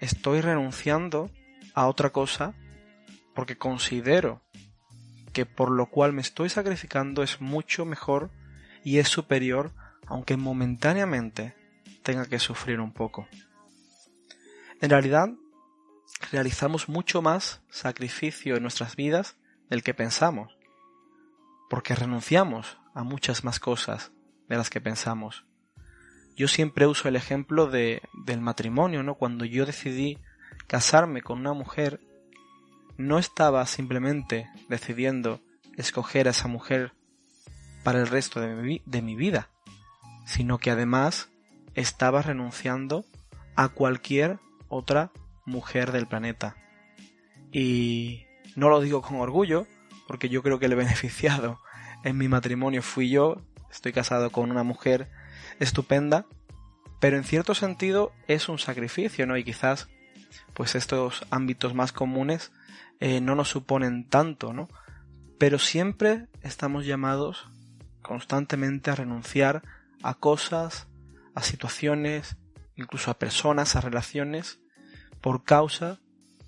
estoy 0.00 0.42
renunciando 0.42 1.30
a 1.72 1.86
otra 1.86 2.10
cosa 2.10 2.52
porque 3.34 3.56
considero 3.56 4.42
que 5.32 5.46
por 5.46 5.70
lo 5.70 5.86
cual 5.86 6.12
me 6.12 6.20
estoy 6.20 6.50
sacrificando 6.50 7.22
es 7.22 7.40
mucho 7.40 7.86
mejor 7.86 8.30
y 8.84 8.98
es 8.98 9.08
superior 9.08 9.72
aunque 10.06 10.36
momentáneamente 10.36 11.54
tenga 12.02 12.26
que 12.26 12.38
sufrir 12.38 12.80
un 12.80 12.92
poco. 12.92 13.26
En 14.82 14.90
realidad, 14.90 15.30
realizamos 16.32 16.86
mucho 16.86 17.22
más 17.22 17.62
sacrificio 17.70 18.56
en 18.56 18.62
nuestras 18.62 18.94
vidas 18.94 19.38
del 19.70 19.82
que 19.82 19.94
pensamos, 19.94 20.58
porque 21.70 21.94
renunciamos 21.94 22.76
a 22.92 23.04
muchas 23.04 23.42
más 23.42 23.58
cosas 23.58 24.12
de 24.50 24.56
las 24.56 24.68
que 24.68 24.82
pensamos. 24.82 25.46
Yo 26.36 26.48
siempre 26.48 26.86
uso 26.86 27.08
el 27.08 27.16
ejemplo 27.16 27.66
de, 27.68 28.02
del 28.26 28.40
matrimonio, 28.40 29.02
¿no? 29.02 29.14
Cuando 29.14 29.46
yo 29.46 29.64
decidí 29.64 30.18
casarme 30.66 31.22
con 31.22 31.38
una 31.38 31.54
mujer, 31.54 32.00
no 32.98 33.18
estaba 33.18 33.64
simplemente 33.66 34.50
decidiendo 34.68 35.40
escoger 35.76 36.26
a 36.26 36.32
esa 36.32 36.48
mujer 36.48 36.92
para 37.84 38.00
el 38.00 38.08
resto 38.08 38.40
de 38.40 38.82
de 38.84 39.02
mi 39.02 39.16
vida, 39.16 39.48
sino 40.26 40.58
que 40.58 40.70
además 40.70 41.30
estaba 41.74 42.20
renunciando 42.20 43.04
a 43.56 43.68
cualquier 43.68 44.38
otra 44.68 45.12
mujer 45.46 45.92
del 45.92 46.06
planeta. 46.06 46.56
Y 47.52 48.26
no 48.56 48.68
lo 48.68 48.80
digo 48.80 49.00
con 49.00 49.20
orgullo, 49.20 49.66
porque 50.08 50.28
yo 50.28 50.42
creo 50.42 50.58
que 50.58 50.66
el 50.66 50.74
beneficiado 50.76 51.60
en 52.02 52.18
mi 52.18 52.28
matrimonio 52.28 52.82
fui 52.82 53.10
yo, 53.10 53.42
estoy 53.70 53.92
casado 53.92 54.30
con 54.30 54.50
una 54.50 54.62
mujer 54.62 55.08
estupenda, 55.58 56.26
pero 57.00 57.16
en 57.16 57.24
cierto 57.24 57.54
sentido 57.54 58.12
es 58.28 58.48
un 58.48 58.58
sacrificio, 58.58 59.26
¿no? 59.26 59.36
Y 59.36 59.44
quizás, 59.44 59.88
pues 60.54 60.74
estos 60.74 61.24
ámbitos 61.30 61.74
más 61.74 61.92
comunes 61.92 62.52
eh, 63.00 63.20
no 63.20 63.34
nos 63.34 63.48
suponen 63.48 64.08
tanto, 64.08 64.52
¿no? 64.52 64.68
Pero 65.38 65.58
siempre 65.58 66.28
estamos 66.42 66.84
llamados 66.84 67.48
constantemente 68.02 68.90
a 68.90 68.96
renunciar 68.96 69.62
a 70.02 70.14
cosas, 70.14 70.88
a 71.34 71.42
situaciones, 71.42 72.36
incluso 72.76 73.10
a 73.10 73.18
personas, 73.18 73.76
a 73.76 73.80
relaciones, 73.80 74.60
por 75.20 75.44
causa 75.44 75.98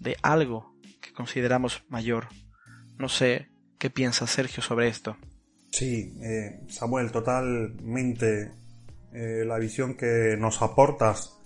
de 0.01 0.17
algo 0.23 0.75
que 1.01 1.13
consideramos 1.13 1.85
mayor. 1.89 2.29
No 2.99 3.09
sé 3.09 3.51
qué 3.79 3.91
piensa 3.91 4.27
Sergio 4.27 4.63
sobre 4.63 4.89
esto. 4.89 5.17
Sí, 5.73 6.19
eh, 6.23 6.61
Samuel, 6.69 7.11
totalmente 7.11 8.53
eh, 9.15 9.43
la 9.47 9.59
visión 9.59 9.95
que 9.95 10.37
nos 10.39 10.61
aportas 10.61 11.39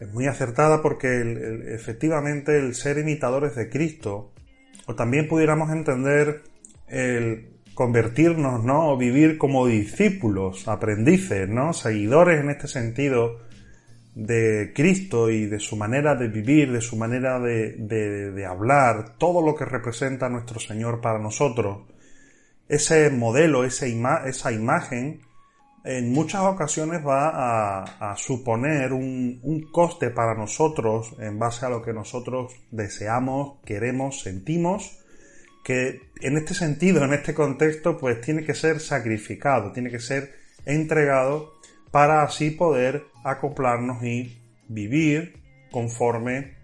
es 0.00 0.12
muy 0.12 0.26
acertada 0.26 0.80
porque 0.80 1.68
efectivamente 1.68 2.58
el 2.58 2.74
ser 2.74 2.96
imitadores 2.98 3.54
de 3.54 3.68
Cristo, 3.68 4.32
o 4.86 4.94
también 4.94 5.28
pudiéramos 5.28 5.70
entender 5.70 6.42
el 6.88 7.50
convertirnos, 7.74 8.64
¿no? 8.64 8.90
O 8.90 8.96
vivir 8.96 9.36
como 9.36 9.66
discípulos, 9.66 10.66
aprendices, 10.66 11.48
¿no? 11.48 11.74
Seguidores 11.74 12.40
en 12.40 12.50
este 12.50 12.68
sentido 12.68 13.38
de 14.14 14.72
Cristo 14.74 15.30
y 15.30 15.46
de 15.46 15.58
su 15.58 15.76
manera 15.76 16.14
de 16.14 16.28
vivir, 16.28 16.72
de 16.72 16.80
su 16.80 16.96
manera 16.96 17.38
de, 17.38 17.76
de, 17.76 18.46
hablar, 18.46 19.16
todo 19.18 19.44
lo 19.44 19.54
que 19.54 19.66
representa 19.66 20.28
nuestro 20.28 20.58
Señor 20.58 21.00
para 21.00 21.18
nosotros. 21.18 21.91
Ese 22.68 23.10
modelo, 23.10 23.64
esa, 23.64 23.86
esa 24.26 24.52
imagen, 24.52 25.20
en 25.84 26.12
muchas 26.12 26.42
ocasiones 26.42 27.04
va 27.04 27.28
a, 27.28 28.12
a 28.12 28.16
suponer 28.16 28.92
un, 28.92 29.40
un, 29.42 29.62
coste 29.70 30.10
para 30.10 30.34
nosotros 30.34 31.14
en 31.18 31.38
base 31.38 31.66
a 31.66 31.68
lo 31.68 31.82
que 31.82 31.92
nosotros 31.92 32.54
deseamos, 32.70 33.58
queremos, 33.64 34.20
sentimos 34.20 34.98
que 35.64 36.10
en 36.20 36.36
este 36.36 36.54
sentido, 36.54 37.04
en 37.04 37.12
este 37.12 37.34
contexto, 37.34 37.98
pues 37.98 38.20
tiene 38.20 38.44
que 38.44 38.54
ser 38.54 38.80
sacrificado, 38.80 39.72
tiene 39.72 39.90
que 39.90 40.00
ser 40.00 40.34
entregado 40.66 41.54
para 41.90 42.22
así 42.22 42.50
poder 42.50 43.04
acoplarnos 43.24 44.02
y 44.02 44.40
vivir 44.68 45.40
conforme 45.70 46.56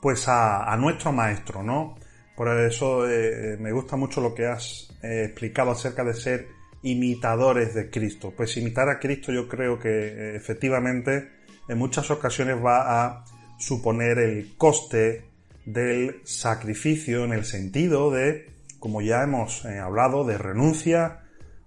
pues 0.00 0.26
a, 0.28 0.76
nuestro 0.78 1.12
maestro, 1.12 1.62
¿no? 1.62 1.96
Por 2.36 2.48
eso 2.60 3.08
eh, 3.08 3.56
me 3.58 3.72
gusta 3.72 3.96
mucho 3.96 4.20
lo 4.20 4.34
que 4.34 4.46
has 4.46 4.91
eh, 5.02 5.24
explicado 5.24 5.70
acerca 5.70 6.04
de 6.04 6.14
ser 6.14 6.48
imitadores 6.82 7.74
de 7.74 7.90
Cristo. 7.90 8.32
Pues 8.36 8.56
imitar 8.56 8.88
a 8.88 8.98
Cristo 8.98 9.32
yo 9.32 9.48
creo 9.48 9.78
que 9.78 9.88
eh, 9.88 10.36
efectivamente 10.36 11.30
en 11.68 11.78
muchas 11.78 12.10
ocasiones 12.10 12.56
va 12.64 13.04
a 13.04 13.24
suponer 13.58 14.18
el 14.18 14.56
coste 14.56 15.24
del 15.64 16.20
sacrificio 16.24 17.24
en 17.24 17.32
el 17.32 17.44
sentido 17.44 18.10
de, 18.10 18.50
como 18.80 19.00
ya 19.00 19.22
hemos 19.22 19.64
eh, 19.64 19.78
hablado, 19.78 20.24
de 20.24 20.38
renuncia 20.38 21.20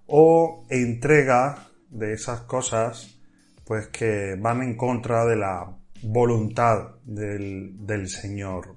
o 0.05 0.65
entrega 0.69 1.69
de 1.89 2.13
esas 2.13 2.41
cosas 2.41 3.19
pues 3.65 3.87
que 3.87 4.35
van 4.37 4.61
en 4.61 4.75
contra 4.75 5.25
de 5.25 5.37
la 5.37 5.75
voluntad 6.03 6.95
del, 7.03 7.85
del 7.85 8.09
Señor. 8.09 8.75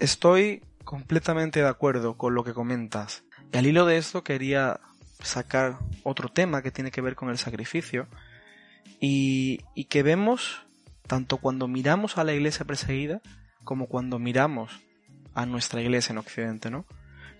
Estoy 0.00 0.62
completamente 0.88 1.60
de 1.60 1.68
acuerdo 1.68 2.16
con 2.16 2.34
lo 2.34 2.44
que 2.44 2.54
comentas. 2.54 3.22
Y 3.52 3.58
al 3.58 3.66
hilo 3.66 3.84
de 3.84 3.98
esto 3.98 4.24
quería 4.24 4.80
sacar 5.20 5.76
otro 6.02 6.30
tema 6.30 6.62
que 6.62 6.70
tiene 6.70 6.90
que 6.90 7.02
ver 7.02 7.14
con 7.14 7.28
el 7.28 7.36
sacrificio. 7.36 8.08
y, 8.98 9.58
que 9.90 10.02
vemos 10.02 10.66
tanto 11.06 11.36
cuando 11.36 11.68
miramos 11.68 12.16
a 12.16 12.24
la 12.24 12.32
iglesia 12.32 12.64
perseguida 12.64 13.20
como 13.64 13.86
cuando 13.86 14.18
miramos 14.18 14.80
a 15.34 15.44
nuestra 15.44 15.82
iglesia 15.82 16.14
en 16.14 16.18
Occidente, 16.18 16.70
¿no? 16.70 16.86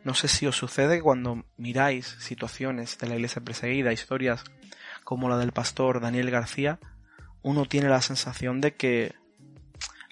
No 0.04 0.12
sé 0.12 0.28
si 0.28 0.46
os 0.46 0.54
sucede 0.54 1.00
cuando 1.00 1.46
miráis 1.56 2.16
situaciones 2.20 2.98
de 2.98 3.06
la 3.08 3.14
iglesia 3.14 3.40
perseguida, 3.40 3.94
historias 3.94 4.44
como 5.04 5.30
la 5.30 5.38
del 5.38 5.52
pastor 5.52 6.02
Daniel 6.02 6.30
García, 6.30 6.80
uno 7.40 7.64
tiene 7.64 7.88
la 7.88 8.02
sensación 8.02 8.60
de 8.60 8.74
que 8.74 9.14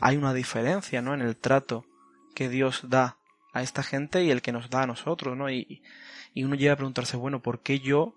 hay 0.01 0.17
una 0.17 0.33
diferencia, 0.33 1.03
¿no? 1.03 1.13
En 1.13 1.21
el 1.21 1.37
trato 1.37 1.85
que 2.35 2.49
Dios 2.49 2.87
da 2.89 3.19
a 3.57 3.63
esta 3.63 3.83
gente 3.83 4.23
y 4.23 4.31
el 4.31 4.43
que 4.43 4.53
nos 4.53 4.69
da 4.69 4.83
a 4.83 4.87
nosotros, 4.87 5.35
¿no? 5.35 5.49
Y, 5.51 5.83
y 6.35 6.45
uno 6.45 6.57
llega 6.57 6.75
a 6.75 6.77
preguntarse, 6.77 7.17
bueno, 7.17 7.41
¿por 7.41 7.63
qué 7.63 7.81
yo 7.81 8.15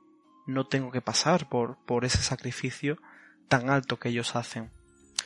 no 0.48 0.67
tengo 0.67 0.91
que 0.91 1.01
pasar 1.01 1.48
por, 1.48 1.77
por 1.86 2.03
ese 2.03 2.17
sacrificio 2.17 2.98
tan 3.48 3.69
alto 3.69 3.98
que 4.00 4.10
ellos 4.10 4.36
hacen? 4.36 4.69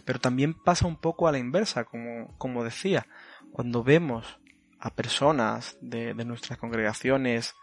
Pero 0.05 0.19
también 0.19 0.53
pasa 0.53 0.85
un 0.85 0.97
poco 0.97 1.27
a 1.27 1.31
la 1.31 1.39
inversa, 1.39 1.85
como, 1.85 2.27
como 2.37 2.63
decía, 2.63 3.07
cuando 3.51 3.83
vemos 3.83 4.39
a 4.79 4.91
personas 4.91 5.77
de, 5.81 6.13
de 6.13 6.25
nuestras 6.25 6.59
congregaciones, 6.59 7.55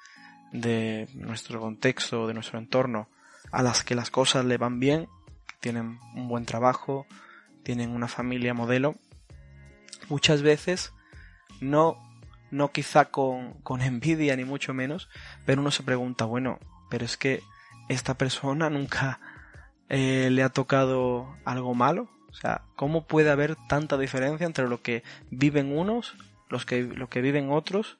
de 0.52 1.08
nuestro 1.14 1.60
contexto, 1.60 2.26
de 2.26 2.34
nuestro 2.34 2.58
entorno, 2.58 3.08
a 3.52 3.62
las 3.62 3.84
que 3.84 3.94
las 3.94 4.10
cosas 4.10 4.44
le 4.44 4.56
van 4.56 4.80
bien, 4.80 5.08
tienen 5.60 6.00
un 6.16 6.26
buen 6.26 6.46
trabajo, 6.46 7.06
tienen 7.62 7.90
una 7.90 8.08
familia 8.08 8.54
modelo, 8.54 8.96
muchas 10.08 10.42
veces 10.42 10.92
no, 11.60 12.09
no 12.50 12.72
quizá 12.72 13.06
con, 13.06 13.54
con 13.62 13.82
envidia 13.82 14.36
ni 14.36 14.44
mucho 14.44 14.74
menos, 14.74 15.08
pero 15.46 15.60
uno 15.60 15.70
se 15.70 15.82
pregunta, 15.82 16.24
bueno, 16.24 16.58
pero 16.90 17.04
es 17.04 17.16
que 17.16 17.42
esta 17.88 18.14
persona 18.14 18.70
nunca 18.70 19.20
eh, 19.88 20.28
le 20.30 20.42
ha 20.42 20.48
tocado 20.48 21.36
algo 21.44 21.74
malo, 21.74 22.08
o 22.28 22.34
sea, 22.34 22.62
¿cómo 22.76 23.06
puede 23.06 23.30
haber 23.30 23.56
tanta 23.68 23.98
diferencia 23.98 24.46
entre 24.46 24.68
lo 24.68 24.82
que 24.82 25.02
viven 25.30 25.76
unos, 25.76 26.14
los 26.48 26.64
que, 26.64 26.82
lo 26.82 27.08
que 27.08 27.20
viven 27.20 27.50
otros? 27.50 27.98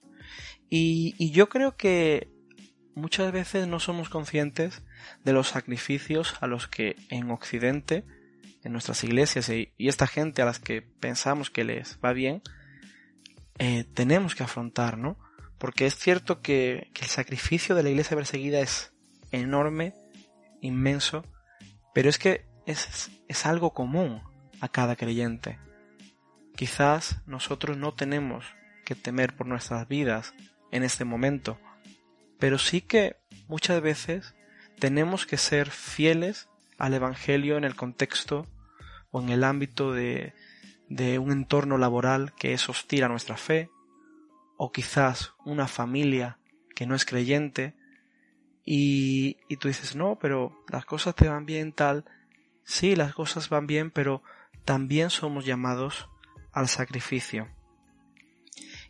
Y, 0.69 1.14
y 1.19 1.33
yo 1.33 1.49
creo 1.49 1.76
que 1.76 2.28
muchas 2.95 3.33
veces 3.33 3.66
no 3.66 3.80
somos 3.80 4.09
conscientes 4.09 4.83
de 5.25 5.33
los 5.33 5.49
sacrificios 5.49 6.37
a 6.40 6.47
los 6.47 6.69
que 6.69 6.97
en 7.09 7.30
Occidente, 7.30 8.04
en 8.62 8.73
nuestras 8.73 9.02
iglesias 9.02 9.49
y, 9.49 9.73
y 9.76 9.88
esta 9.88 10.07
gente 10.07 10.42
a 10.42 10.45
las 10.45 10.61
que 10.61 10.83
pensamos 10.83 11.50
que 11.50 11.64
les 11.64 11.99
va 12.04 12.12
bien, 12.12 12.42
eh, 13.62 13.85
tenemos 13.85 14.35
que 14.35 14.43
afrontar, 14.43 14.97
¿no? 14.97 15.19
Porque 15.59 15.85
es 15.85 15.95
cierto 15.95 16.40
que, 16.40 16.90
que 16.95 17.02
el 17.02 17.11
sacrificio 17.11 17.75
de 17.75 17.83
la 17.83 17.90
iglesia 17.90 18.17
perseguida 18.17 18.59
es 18.61 18.95
enorme, 19.33 19.93
inmenso, 20.62 21.26
pero 21.95 22.09
es 22.09 22.19
que 22.19 22.47
es, 22.64 23.11
es 23.29 23.45
algo 23.45 23.75
común 23.75 24.23
a 24.62 24.69
cada 24.69 24.97
creyente. 24.97 25.59
Quizás 26.57 27.21
nosotros 27.26 27.76
no 27.76 27.93
tenemos 27.93 28.47
que 28.87 28.95
temer 28.95 29.37
por 29.37 29.47
nuestras 29.47 29.87
vidas 29.87 30.33
en 30.73 30.83
este 30.83 31.05
momento, 31.05 31.61
pero 32.38 32.57
sí 32.57 32.81
que 32.81 33.17
muchas 33.47 33.83
veces 33.83 34.35
tenemos 34.79 35.26
que 35.26 35.37
ser 35.37 35.69
fieles 35.69 36.49
al 36.79 36.95
Evangelio 36.95 37.59
en 37.59 37.64
el 37.64 37.76
contexto 37.76 38.47
o 39.11 39.21
en 39.21 39.28
el 39.28 39.45
ámbito 39.45 39.93
de, 39.93 40.32
de 40.91 41.19
un 41.19 41.31
entorno 41.31 41.79
laboral 41.79 42.35
que 42.35 42.53
es 42.53 42.69
hostil 42.69 43.05
a 43.05 43.09
nuestra 43.09 43.37
fe, 43.37 43.71
o 44.59 44.73
quizás 44.73 45.33
una 45.47 45.69
familia 45.69 46.39
que 46.75 46.85
no 46.85 46.95
es 46.95 47.07
creyente, 47.07 47.75
y, 48.65 49.39
y 49.49 49.57
tú 49.57 49.69
dices, 49.69 49.97
no, 49.97 50.19
pero 50.21 50.53
las 50.69 50.85
cosas 50.85 51.15
te 51.15 51.29
van 51.29 51.47
bien 51.47 51.73
tal, 51.73 52.05
sí, 52.65 52.97
las 52.97 53.15
cosas 53.15 53.49
van 53.49 53.67
bien, 53.67 53.91
pero 53.91 54.23
también 54.65 55.11
somos 55.11 55.47
llamados 55.47 56.09
al 56.53 56.69
sacrificio. 56.69 57.49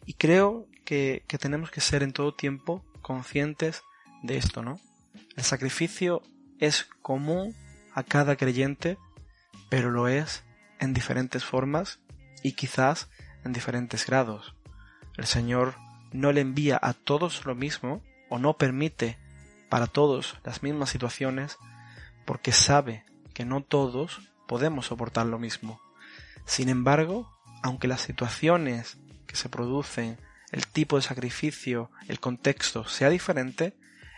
Y 0.06 0.14
creo 0.14 0.66
que, 0.84 1.24
que 1.28 1.38
tenemos 1.38 1.70
que 1.70 1.80
ser 1.80 2.02
en 2.02 2.12
todo 2.12 2.34
tiempo 2.34 2.84
conscientes 3.02 3.82
de 4.22 4.38
esto, 4.38 4.62
¿no? 4.62 4.80
El 5.36 5.44
sacrificio 5.44 6.22
es 6.58 6.84
común 7.02 7.54
a 7.94 8.02
cada 8.02 8.36
creyente, 8.36 8.98
pero 9.68 9.90
lo 9.90 10.08
es 10.08 10.44
en 10.80 10.94
diferentes 10.94 11.44
formas 11.44 12.00
y 12.42 12.52
quizás 12.52 13.08
en 13.44 13.52
diferentes 13.52 14.06
grados. 14.06 14.54
El 15.16 15.26
Señor 15.26 15.74
no 16.12 16.32
le 16.32 16.40
envía 16.40 16.78
a 16.82 16.94
todos 16.94 17.44
lo 17.44 17.54
mismo 17.54 18.02
o 18.28 18.38
no 18.38 18.56
permite 18.56 19.18
para 19.68 19.86
todos 19.86 20.36
las 20.44 20.62
mismas 20.62 20.90
situaciones 20.90 21.58
porque 22.24 22.52
sabe 22.52 23.04
que 23.34 23.44
no 23.44 23.62
todos 23.62 24.20
podemos 24.48 24.86
soportar 24.86 25.26
lo 25.26 25.38
mismo. 25.38 25.80
Sin 26.44 26.68
embargo, 26.68 27.30
aunque 27.62 27.88
las 27.88 28.00
situaciones 28.00 28.98
que 29.26 29.36
se 29.36 29.48
producen, 29.48 30.18
el 30.50 30.66
tipo 30.66 30.96
de 30.96 31.02
sacrificio, 31.02 31.90
el 32.08 32.18
contexto 32.18 32.84
sea 32.86 33.10
diferente, 33.10 33.76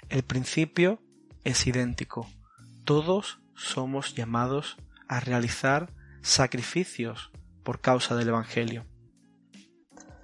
el 0.08 0.22
principio 0.22 1.02
es 1.44 1.66
idéntico. 1.66 2.30
Todos 2.84 3.40
somos 3.54 4.14
llamados 4.14 4.76
a 5.08 5.20
realizar 5.20 5.90
sacrificios 6.22 7.30
por 7.62 7.80
causa 7.80 8.16
del 8.16 8.28
Evangelio. 8.28 8.84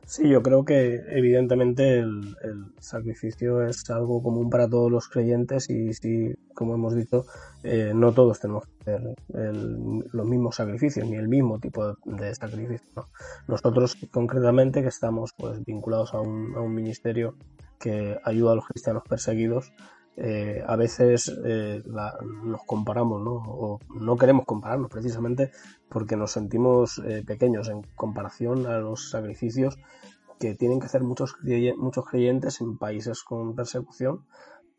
Sí, 0.09 0.27
yo 0.27 0.43
creo 0.43 0.65
que 0.65 1.03
evidentemente 1.11 1.99
el, 1.99 2.35
sacrificio 2.79 3.63
es 3.63 3.91
algo 3.91 4.23
común 4.23 4.49
para 4.49 4.67
todos 4.67 4.91
los 4.91 5.07
creyentes 5.07 5.69
y 5.69 5.93
sí, 5.93 6.35
como 6.55 6.73
hemos 6.75 6.95
dicho, 6.95 7.27
eh, 7.63 7.93
no 7.95 8.13
todos 8.13 8.41
tenemos 8.41 8.65
que 8.65 8.91
hacer 8.91 9.17
los 9.29 10.27
mismos 10.27 10.57
sacrificios 10.57 11.07
ni 11.07 11.17
el 11.17 11.29
mismo 11.29 11.59
tipo 11.59 11.95
de, 12.07 12.35
sacrificio. 12.35 13.05
Nosotros 13.49 13.99
concretamente 14.11 14.81
que 14.81 14.89
estamos 14.89 15.35
pues 15.37 15.63
vinculados 15.67 16.15
a 16.15 16.21
un, 16.21 16.55
a 16.57 16.63
un 16.63 16.75
ministerio 16.75 17.35
que 17.79 18.19
ayuda 18.25 18.53
a 18.53 18.55
los 18.55 18.67
cristianos 18.67 19.03
perseguidos, 19.07 19.75
eh, 20.21 20.65
a 20.67 20.75
veces 20.75 21.33
eh, 21.45 21.81
nos 21.87 22.63
comparamos, 22.67 23.23
¿no? 23.23 23.35
O 23.35 23.79
no 23.95 24.17
queremos 24.17 24.47
compararnos 24.47 24.91
precisamente 24.91 25.53
porque 25.89 26.17
nos 26.17 26.33
sentimos 26.33 27.01
eh, 27.07 27.23
pequeños 27.25 27.69
en 27.69 27.83
comparación 27.95 28.67
a 28.67 28.79
los 28.79 29.11
sacrificios 29.11 29.79
que 30.41 30.57
tienen 30.57 30.81
que 30.81 30.87
hacer 30.87 31.03
muchos, 31.03 31.37
muchos 31.77 32.05
creyentes 32.05 32.61
en 32.61 32.79
países 32.79 33.23
con 33.23 33.55
persecución 33.55 34.25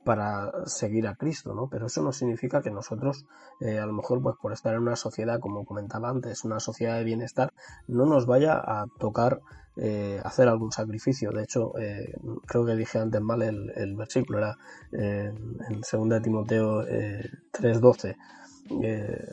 para 0.04 0.52
seguir 0.66 1.08
a 1.08 1.16
Cristo, 1.16 1.54
¿no? 1.54 1.68
Pero 1.70 1.88
eso 1.88 2.02
no 2.02 2.12
significa 2.12 2.62
que 2.62 2.72
nosotros, 2.72 3.26
a 3.62 3.86
lo 3.86 3.94
mejor, 3.94 4.22
pues 4.22 4.36
por 4.42 4.54
estar 4.54 4.74
en 4.74 4.82
una 4.82 4.96
sociedad, 4.96 5.40
como 5.40 5.66
comentaba 5.66 6.10
antes, 6.10 6.46
una 6.46 6.60
sociedad 6.60 6.98
de 6.98 7.04
bienestar, 7.04 7.54
no 7.88 8.06
nos 8.06 8.26
vaya 8.26 8.54
a 8.54 8.88
tocar 9.00 9.42
eh, 9.82 10.20
hacer 10.26 10.50
algún 10.50 10.74
sacrificio. 10.74 11.32
De 11.32 11.44
hecho, 11.44 11.78
eh, 11.80 12.14
creo 12.46 12.66
que 12.66 12.76
dije 12.76 13.00
antes 13.00 13.22
mal 13.22 13.42
el, 13.42 13.96
versículo, 13.96 14.40
era 14.40 14.58
eh, 14.92 15.32
en 15.70 15.82
2 16.10 16.22
Timoteo 16.22 16.84
3.12. 16.84 18.18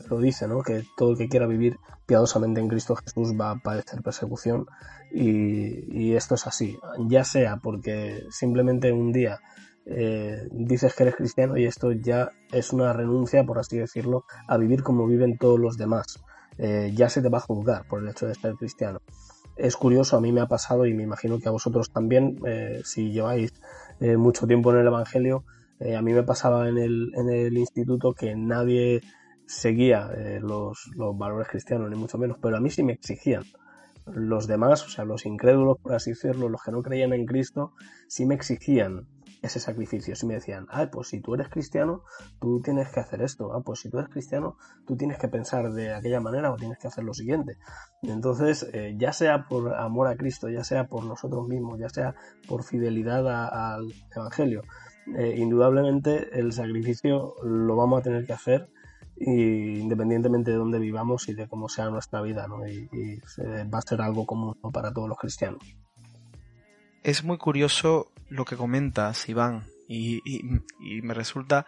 lo 0.09 0.21
dice, 0.21 0.47
¿no? 0.47 0.63
Que 0.63 0.85
todo 0.97 1.13
el 1.13 1.19
que 1.19 1.29
quiera 1.29 1.49
vivir 1.49 1.79
piadosamente 2.07 2.61
en 2.61 2.69
Cristo 2.69 2.95
Jesús 2.95 3.35
va 3.39 3.51
a 3.51 3.59
padecer 3.59 4.03
persecución 4.03 4.67
y, 5.11 6.15
esto 6.15 6.37
es 6.37 6.47
así, 6.47 6.79
ya 7.09 7.25
sea 7.25 7.57
porque 7.57 8.25
simplemente 8.31 8.93
un 8.93 9.13
día 9.13 9.41
dices 9.87 10.95
que 10.95 11.05
eres 11.05 11.15
cristiano 11.15 11.57
y 11.57 11.65
esto 11.65 11.93
ya 11.93 12.31
es 12.53 12.73
una 12.73 12.93
renuncia, 12.93 13.45
por 13.45 13.59
así 13.59 13.79
decirlo, 13.79 14.25
a 14.49 14.57
vivir 14.57 14.83
como 14.83 15.07
viven 15.07 15.39
todos 15.39 15.61
los 15.61 15.77
demás. 15.77 16.23
ya 16.59 17.09
se 17.09 17.23
te 17.23 17.29
va 17.29 17.39
a 17.39 17.43
juzgar 17.43 17.87
por 17.87 18.03
el 18.03 18.09
hecho 18.09 18.27
de 18.27 18.35
ser 18.35 18.55
cristiano 18.55 19.01
es 19.57 19.77
curioso, 19.77 20.17
a 20.17 20.21
mí 20.21 20.33
me 20.33 20.43
ha 20.43 20.47
pasado 20.47 20.87
y 20.87 20.95
me 20.95 21.03
imagino 21.03 21.39
que 21.39 21.49
a 21.49 21.51
vosotros 21.51 21.91
también, 21.91 22.39
eh, 22.47 22.83
si 22.85 23.11
lleváis 23.11 23.55
eh, 24.01 24.17
mucho 24.17 24.47
tiempo 24.47 24.71
en 24.73 24.81
el 24.81 24.87
Evangelio, 24.87 25.45
eh, 25.81 25.97
a 25.97 26.03
mí 26.03 26.13
me 26.13 26.23
pasaba 26.23 26.69
en 26.69 26.79
el, 26.79 27.11
en 27.15 27.31
el 27.31 27.57
instituto 27.57 28.13
que 28.13 28.37
nadie 28.37 29.01
seguía 29.47 30.11
los, 30.41 30.91
los 30.97 31.17
valores 31.17 31.49
cristianos, 31.49 31.89
ni 31.89 31.97
mucho 31.97 32.19
menos, 32.19 32.39
pero 32.43 32.57
a 32.57 32.61
mí 32.61 32.69
sí 32.69 32.83
me 32.83 32.93
exigían. 32.93 33.45
Los 34.07 34.47
demás, 34.47 34.85
o 34.85 34.89
sea, 34.89 35.05
los 35.05 35.25
incrédulos, 35.25 35.79
por 35.79 35.95
así 35.95 36.11
decirlo, 36.11 36.49
los 36.49 36.63
que 36.63 36.73
no 36.73 36.83
creían 36.83 37.13
en 37.13 37.27
Cristo, 37.27 37.73
sí 38.09 38.27
me 38.27 38.35
exigían 38.35 39.07
ese 39.47 39.61
sacrificio. 39.61 40.15
Si 40.15 40.27
me 40.27 40.35
decían, 40.35 40.67
ah, 40.71 40.89
pues 40.91 41.09
si 41.09 41.21
tú 41.21 41.35
eres 41.35 41.49
cristiano, 41.49 42.03
tú 42.41 42.61
tienes 42.61 42.89
que 42.91 43.01
hacer 43.01 43.23
esto. 43.23 43.53
Ah, 43.53 43.63
pues 43.65 43.81
si 43.81 43.91
tú 43.91 43.99
eres 43.99 44.11
cristiano, 44.11 44.57
tú 44.87 44.97
tienes 44.97 45.19
que 45.19 45.29
pensar 45.29 45.73
de 45.73 45.95
aquella 45.95 46.21
manera 46.21 46.53
o 46.53 46.57
tienes 46.57 46.79
que 46.79 46.89
hacer 46.89 47.05
lo 47.05 47.15
siguiente. 47.15 47.59
Entonces, 48.03 48.69
eh, 48.73 48.95
ya 48.99 49.13
sea 49.13 49.47
por 49.49 49.75
amor 49.75 50.09
a 50.09 50.17
Cristo, 50.17 50.49
ya 50.49 50.65
sea 50.65 50.89
por 50.89 51.05
nosotros 51.05 51.47
mismos, 51.49 51.79
ya 51.79 51.89
sea 51.89 52.15
por 52.49 52.65
fidelidad 52.65 53.27
al 53.29 53.93
Evangelio, 54.15 54.63
eh, 55.17 55.35
indudablemente 55.37 56.39
el 56.39 56.53
sacrificio 56.53 57.35
lo 57.43 57.77
vamos 57.77 58.01
a 58.01 58.03
tener 58.03 58.27
que 58.27 58.33
hacer 58.33 58.69
independientemente 59.19 60.51
de 60.51 60.59
dónde 60.59 60.79
vivamos 60.79 61.29
y 61.31 61.35
de 61.35 61.49
cómo 61.49 61.71
sea 61.71 61.89
nuestra 61.89 62.21
vida, 62.21 62.47
¿no? 62.49 62.67
y, 62.69 62.87
va 63.73 63.79
a 63.79 63.83
ser 63.83 64.03
algo 64.03 64.27
común 64.27 64.55
para 64.73 64.93
todos 64.93 65.09
los 65.09 65.17
cristianos. 65.17 65.63
Es 67.07 67.23
muy 67.23 67.39
curioso 67.39 68.11
lo 68.29 68.45
que 68.45 68.57
comentas, 68.57 69.29
Iván, 69.29 69.63
y, 69.87 70.21
me 71.03 71.15
resulta 71.15 71.65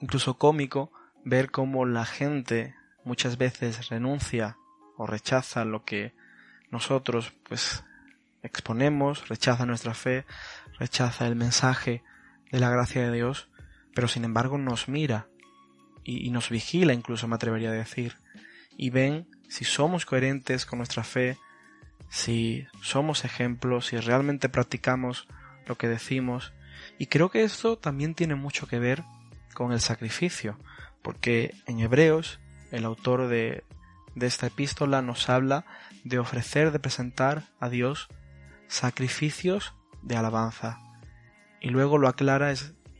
incluso 0.00 0.36
cómico 0.36 0.92
ver 1.24 1.50
cómo 1.50 1.86
la 1.86 2.04
gente 2.04 2.74
muchas 3.02 3.38
veces 3.38 3.88
renuncia 3.88 4.58
o 4.98 5.06
rechaza 5.06 5.64
lo 5.64 5.86
que 5.86 6.12
nosotros 6.70 7.32
pues 7.48 7.84
exponemos, 8.42 9.30
rechaza 9.30 9.64
nuestra 9.64 9.94
fe, 9.94 10.26
rechaza 10.78 11.26
el 11.26 11.36
mensaje 11.36 12.02
de 12.50 12.60
la 12.60 12.68
gracia 12.68 13.00
de 13.00 13.12
Dios, 13.12 13.48
pero 13.94 14.08
sin 14.08 14.24
embargo 14.24 14.58
nos 14.58 14.88
mira 14.88 15.26
y, 16.04 16.28
nos 16.28 16.50
vigila 16.50 16.92
incluso 16.92 17.26
me 17.28 17.36
atrevería 17.36 17.70
a 17.70 17.72
decir, 17.72 18.18
y 18.76 18.90
ven 18.90 19.26
si 19.48 19.64
somos 19.64 20.04
coherentes 20.04 20.66
con 20.66 20.80
nuestra 20.80 21.02
fe, 21.02 21.38
si 22.12 22.66
somos 22.82 23.24
ejemplos, 23.24 23.86
si 23.86 23.96
realmente 23.96 24.50
practicamos 24.50 25.26
lo 25.66 25.78
que 25.78 25.88
decimos, 25.88 26.52
y 26.98 27.06
creo 27.06 27.30
que 27.30 27.42
esto 27.42 27.78
también 27.78 28.14
tiene 28.14 28.34
mucho 28.34 28.66
que 28.66 28.78
ver 28.78 29.02
con 29.54 29.72
el 29.72 29.80
sacrificio, 29.80 30.58
porque 31.00 31.54
en 31.66 31.80
Hebreos 31.80 32.38
el 32.70 32.84
autor 32.84 33.28
de, 33.28 33.64
de 34.14 34.26
esta 34.26 34.48
epístola 34.48 35.00
nos 35.00 35.30
habla 35.30 35.64
de 36.04 36.18
ofrecer, 36.18 36.70
de 36.70 36.78
presentar 36.78 37.44
a 37.58 37.70
Dios 37.70 38.08
sacrificios 38.68 39.72
de 40.02 40.16
alabanza. 40.16 40.80
Y 41.62 41.70
luego 41.70 41.96
lo 41.96 42.08
aclara 42.08 42.52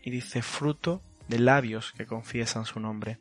y 0.03 0.11
dice 0.11 0.41
fruto 0.41 1.03
de 1.29 1.39
labios 1.39 1.93
que 1.93 2.07
confiesan 2.07 2.65
su 2.65 2.81
nombre. 2.81 3.21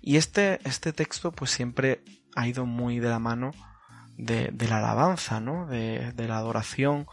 Y 0.00 0.16
este, 0.16 0.58
este 0.64 0.92
texto 0.92 1.30
pues 1.30 1.52
siempre 1.52 2.02
ha 2.34 2.48
ido 2.48 2.66
muy 2.66 2.98
de 2.98 3.08
la 3.08 3.20
mano 3.20 3.52
de, 4.16 4.52
la 4.68 4.78
alabanza, 4.78 5.40
¿no? 5.40 5.66
de, 5.66 6.12
de 6.12 6.28
la 6.28 6.38
adoración 6.38 7.06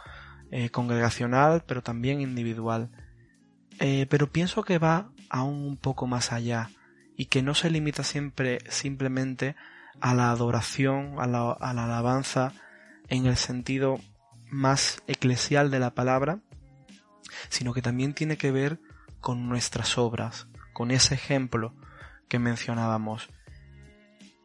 eh, 0.51 0.69
congregacional, 0.69 1.63
pero 1.67 1.83
también 1.83 2.21
individual. 2.21 2.89
Eh, 3.79 4.07
pero 4.09 4.31
pienso 4.31 4.63
que 4.63 4.79
va 4.79 5.11
aún 5.29 5.65
un 5.65 5.77
poco 5.77 6.07
más 6.07 6.31
allá 6.31 6.69
y 7.15 7.25
que 7.25 7.41
no 7.41 7.53
se 7.53 7.69
limita 7.69 8.03
siempre 8.03 8.59
simplemente 8.69 9.55
a 10.01 10.13
la 10.13 10.31
adoración, 10.31 11.15
a 11.19 11.27
la, 11.27 11.51
a 11.51 11.73
la 11.73 11.85
alabanza 11.85 12.53
en 13.09 13.25
el 13.25 13.37
sentido 13.37 13.99
más 14.49 15.03
eclesial 15.07 15.69
de 15.69 15.79
la 15.79 15.93
palabra, 15.93 16.39
sino 17.49 17.73
que 17.73 17.81
también 17.81 18.13
tiene 18.13 18.37
que 18.37 18.51
ver 18.51 18.79
con 19.21 19.49
nuestras 19.49 19.97
obras, 19.97 20.47
con 20.73 20.91
ese 20.91 21.15
ejemplo 21.15 21.75
que 22.27 22.39
mencionábamos, 22.39 23.29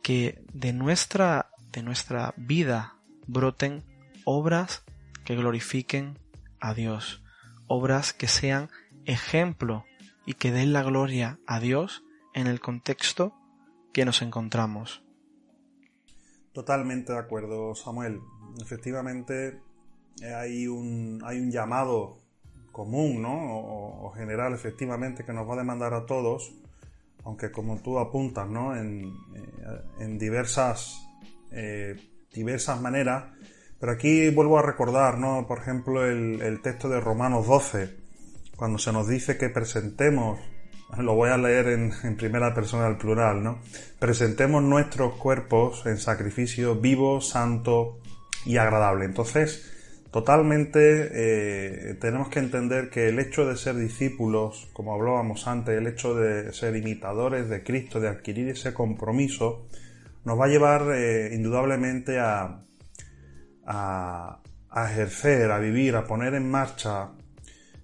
que 0.03 0.43
de 0.53 0.73
nuestra, 0.73 1.51
de 1.75 1.83
nuestra 1.83 2.35
vida 2.37 2.97
broten 3.27 3.83
obras 4.25 4.85
que 5.25 5.37
glorifiquen 5.37 6.19
a 6.61 6.75
Dios, 6.75 7.23
obras 7.67 8.13
que 8.13 8.29
sean 8.29 8.71
ejemplo 9.05 9.85
y 10.27 10.35
que 10.35 10.53
den 10.53 10.73
la 10.73 10.83
gloria 10.83 11.39
a 11.47 11.61
Dios 11.61 12.05
en 12.35 12.47
el 12.47 12.61
contexto 12.61 13.35
que 13.93 14.05
nos 14.05 14.23
encontramos. 14.23 15.03
Totalmente 16.53 17.13
de 17.13 17.19
acuerdo, 17.19 17.75
Samuel. 17.75 18.21
Efectivamente, 18.61 19.61
hay 20.23 20.67
un, 20.67 21.21
hay 21.25 21.41
un 21.41 21.51
llamado 21.51 22.19
común, 22.71 23.23
¿no? 23.23 24.05
O, 24.05 24.11
general, 24.11 24.53
efectivamente, 24.53 25.25
que 25.25 25.33
nos 25.33 25.49
va 25.49 25.55
a 25.55 25.59
demandar 25.59 25.95
a 25.95 26.07
todos, 26.07 26.53
aunque 27.25 27.51
como 27.51 27.79
tú 27.79 27.99
apuntas, 27.99 28.49
¿no? 28.49 28.77
En, 28.77 29.15
eh, 29.99 30.19
diversas, 30.19 31.09
eh, 31.53 31.97
diversas 32.33 32.81
maneras. 32.81 33.25
Pero 33.79 33.93
aquí 33.93 34.31
vuelvo 34.31 34.59
a 34.59 34.63
recordar, 34.63 35.19
¿no? 35.19 35.47
Por 35.47 35.59
ejemplo, 35.59 36.05
el, 36.07 36.61
texto 36.63 36.89
de 36.89 37.01
Romanos 37.01 37.47
12, 37.47 37.95
cuando 38.57 38.79
se 38.79 38.93
nos 38.93 39.09
dice 39.09 39.37
que 39.37 39.51
presentemos, 39.51 40.41
lo 40.99 41.15
voy 41.15 41.31
a 41.31 41.37
leer 41.37 41.69
en, 41.69 42.17
primera 42.17 42.55
persona 42.55 42.87
al 42.87 42.97
plural, 42.97 43.43
¿no? 43.43 43.59
Presentemos 43.99 44.63
nuestros 44.63 45.15
cuerpos 45.15 45.85
en 45.87 45.99
sacrificio 45.99 46.77
vivo, 46.77 47.21
santo 47.21 47.99
y 48.47 48.57
agradable. 48.57 49.05
Entonces, 49.05 49.71
Totalmente 50.15 51.11
eh, 51.13 51.95
tenemos 51.95 52.29
que 52.29 52.39
entender 52.39 52.89
que 52.89 53.09
el 53.09 53.19
hecho 53.19 53.47
de 53.47 53.57
ser 53.57 53.75
discípulos, 53.75 54.69
como 54.73 54.95
hablábamos 54.95 55.49
antes, 55.49 55.77
el 55.77 55.89
hecho 55.89 56.15
de 56.15 56.53
ser 56.53 56.77
imitadores 56.77 57.49
de 57.49 57.65
Cristo, 57.65 57.99
de 57.99 58.07
adquirir 58.07 58.49
ese 58.49 58.73
compromiso, 58.73 59.67
nos 60.25 60.39
va 60.39 60.47
a 60.47 60.49
llevar 60.49 60.91
eh, 60.95 61.35
indudablemente 61.35 62.19
a, 62.19 62.65
a, 63.67 64.41
ejercer, 64.91 65.51
a 65.51 65.59
vivir, 65.59 65.97
a 65.97 66.05
poner 66.05 66.35
en 66.35 66.51
marcha 66.51 67.11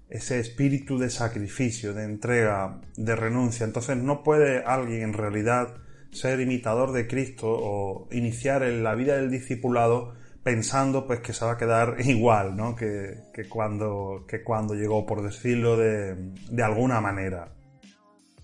ese 0.09 0.41
espíritu 0.41 0.99
de 0.99 1.11
sacrificio, 1.11 1.95
de 1.95 2.05
entrega, 2.05 2.81
de 2.97 3.15
renuncia. 3.15 3.65
Entonces 3.65 3.97
no 3.97 4.23
puede 4.23 4.65
alguien 4.65 5.03
en 5.03 5.13
realidad 5.13 5.77
ser 6.11 6.41
imitador 6.41 6.93
de 6.93 7.07
Cristo 7.07 7.47
o 7.49 8.09
iniciar 8.11 8.65
en 8.65 8.83
la 8.83 8.95
vida 8.95 9.17
del 9.17 9.31
discipulado 9.31 10.15
pensando 10.43 11.07
pues 11.07 11.21
que 11.21 11.33
se 11.33 11.45
va 11.45 11.53
a 11.53 11.59
quedar 11.59 11.97
igual, 12.05 12.57
¿no? 12.57 12.75
Que, 12.75 13.23
cuando, 13.49 14.25
que 14.27 14.43
cuando 14.43 14.75
llegó, 14.75 15.07
por 15.07 15.23
decirlo 15.23 15.77
de, 15.77 16.17
de 16.51 16.63
alguna 16.63 17.01
manera. 17.01 17.53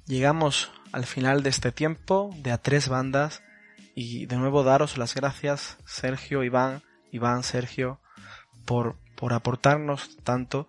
Llegamos 0.07 0.71
al 0.93 1.05
final 1.05 1.43
de 1.43 1.51
este 1.51 1.73
tiempo 1.73 2.31
de 2.43 2.53
a 2.53 2.59
tres 2.59 2.89
bandas 2.89 3.43
y 3.97 4.27
de 4.27 4.37
nuevo 4.37 4.63
daros 4.63 4.99
las 4.99 5.15
gracias 5.15 5.79
Sergio, 5.87 6.45
Iván, 6.45 6.83
Iván, 7.11 7.43
Sergio, 7.43 7.99
por, 8.67 8.97
por 9.17 9.33
aportarnos 9.33 10.19
tanto 10.23 10.69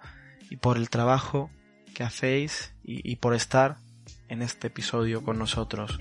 y 0.50 0.56
por 0.56 0.78
el 0.78 0.90
trabajo 0.90 1.52
que 1.94 2.04
hacéis 2.04 2.74
y 2.84 3.18
por 3.18 3.36
estar 3.36 3.78
en 4.30 4.42
este 4.42 4.68
episodio 4.68 5.24
con 5.24 5.38
nosotros. 5.38 6.00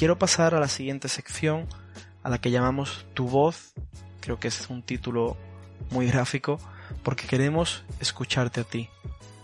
Quiero 0.00 0.18
pasar 0.18 0.54
a 0.54 0.60
la 0.60 0.68
siguiente 0.68 1.10
sección, 1.10 1.66
a 2.22 2.30
la 2.30 2.40
que 2.40 2.50
llamamos 2.50 3.04
Tu 3.12 3.28
voz. 3.28 3.74
Creo 4.20 4.40
que 4.40 4.48
es 4.48 4.70
un 4.70 4.80
título 4.80 5.36
muy 5.90 6.06
gráfico, 6.06 6.58
porque 7.02 7.26
queremos 7.26 7.84
escucharte 8.00 8.62
a 8.62 8.64
ti. 8.64 8.88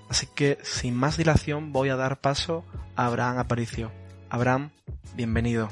Así 0.09 0.27
que, 0.35 0.57
sin 0.62 0.95
más 0.95 1.19
dilación, 1.19 1.75
voy 1.75 1.90
a 1.90 1.97
dar 1.97 2.23
paso 2.23 2.64
a 2.97 3.05
Abraham 3.05 3.37
Aparicio. 3.37 3.92
Abraham, 4.31 4.71
bienvenido. 5.14 5.69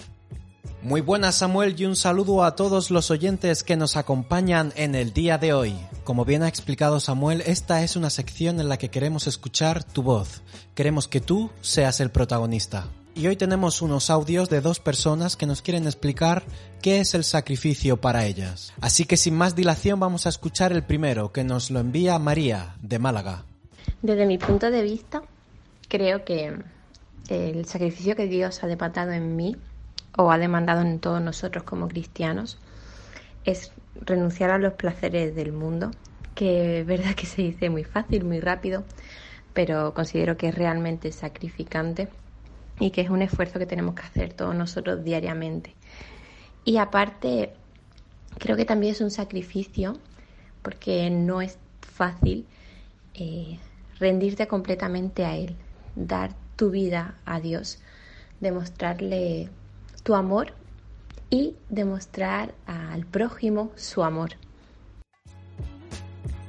Muy 0.83 1.01
buenas 1.01 1.37
Samuel 1.37 1.81
y 1.81 1.87
un 1.87 1.97
saludo 1.97 2.45
a 2.45 2.55
todos 2.55 2.91
los 2.91 3.11
oyentes 3.11 3.63
que 3.63 3.77
nos 3.77 3.97
acompañan 3.97 4.75
en 4.77 4.95
el 4.95 5.15
día 5.15 5.39
de 5.39 5.55
hoy. 5.55 5.75
Como 6.05 6.27
bien 6.27 6.43
ha 6.43 6.49
explicado 6.49 7.01
Samuel, 7.01 7.43
esta 7.47 7.83
es 7.83 7.97
una 7.97 8.11
sección 8.11 8.61
en 8.61 8.69
la 8.69 8.77
que 8.77 8.91
queremos 8.91 9.27
escuchar 9.29 9.83
tu 9.83 10.03
voz. 10.03 10.43
Queremos 10.75 11.09
que 11.09 11.23
tú 11.23 11.51
seas 11.63 12.01
el 12.01 12.11
protagonista. 12.11 12.87
Y 13.17 13.29
hoy 13.29 13.37
tenemos 13.37 13.81
unos 13.81 14.11
audios 14.11 14.51
de 14.51 14.61
dos 14.61 14.81
personas 14.81 15.37
que 15.37 15.47
nos 15.47 15.63
quieren 15.63 15.85
explicar 15.85 16.43
qué 16.83 16.99
es 16.99 17.15
el 17.15 17.23
sacrificio 17.23 18.01
para 18.01 18.27
ellas. 18.27 18.75
Así 18.81 19.05
que 19.05 19.17
sin 19.17 19.37
más 19.37 19.55
dilación 19.55 20.01
vamos 20.01 20.27
a 20.27 20.31
escuchar 20.31 20.73
el 20.73 20.83
primero, 20.83 21.31
que 21.31 21.45
nos 21.45 21.71
lo 21.71 21.79
envía 21.79 22.19
María, 22.19 22.75
de 22.83 22.99
Málaga. 22.99 23.45
Desde 24.03 24.27
mi 24.27 24.37
punto 24.37 24.69
de 24.69 24.83
vista, 24.83 25.23
creo 25.89 26.25
que 26.25 26.59
el 27.29 27.65
sacrificio 27.67 28.17
que 28.17 28.27
Dios 28.27 28.65
ha 28.65 28.67
demandado 28.67 29.13
en 29.13 29.37
mí, 29.37 29.57
o 30.17 30.33
ha 30.33 30.39
demandado 30.39 30.81
en 30.81 30.99
todos 30.99 31.23
nosotros 31.23 31.63
como 31.63 31.87
cristianos, 31.87 32.59
es 33.45 33.71
renunciar 34.01 34.51
a 34.51 34.59
los 34.59 34.73
placeres 34.73 35.37
del 35.37 35.53
mundo, 35.53 35.93
que 36.35 36.81
es 36.81 36.87
verdad 36.87 37.15
que 37.15 37.27
se 37.27 37.43
dice 37.43 37.71
muy 37.71 37.85
fácil, 37.85 38.25
muy 38.25 38.41
rápido, 38.41 38.83
pero 39.53 39.95
considero 39.95 40.37
que 40.37 40.49
es 40.49 40.55
realmente 40.57 41.13
sacrificante 41.13 42.09
y 42.81 42.91
que 42.91 43.01
es 43.01 43.11
un 43.11 43.23
esfuerzo 43.23 43.59
que 43.59 43.67
tenemos 43.67 43.95
que 43.95 44.03
hacer 44.03 44.33
todos 44.33 44.55
nosotros 44.55 45.05
diariamente. 45.05 45.75
Y 46.65 46.79
aparte, 46.79 47.53
creo 48.39 48.57
que 48.57 48.65
también 48.65 48.93
es 48.93 49.01
un 49.01 49.11
sacrificio 49.11 49.99
porque 50.63 51.11
no 51.11 51.43
es 51.43 51.59
fácil 51.81 52.47
eh, 53.15 53.59
rendirte 53.99 54.49
completamente 54.49 55.25
a 55.25 55.37
Él, 55.37 55.57
dar 55.95 56.35
tu 56.57 56.71
vida 56.71 57.17
a 57.25 57.41
Dios, 57.41 57.79
demostrarle 58.41 59.51
tu 60.03 60.15
amor 60.15 60.53
y 61.31 61.55
demostrar 61.69 62.55
al 62.67 63.07
prójimo 63.07 63.71
su 63.77 64.03
amor. 64.03 64.31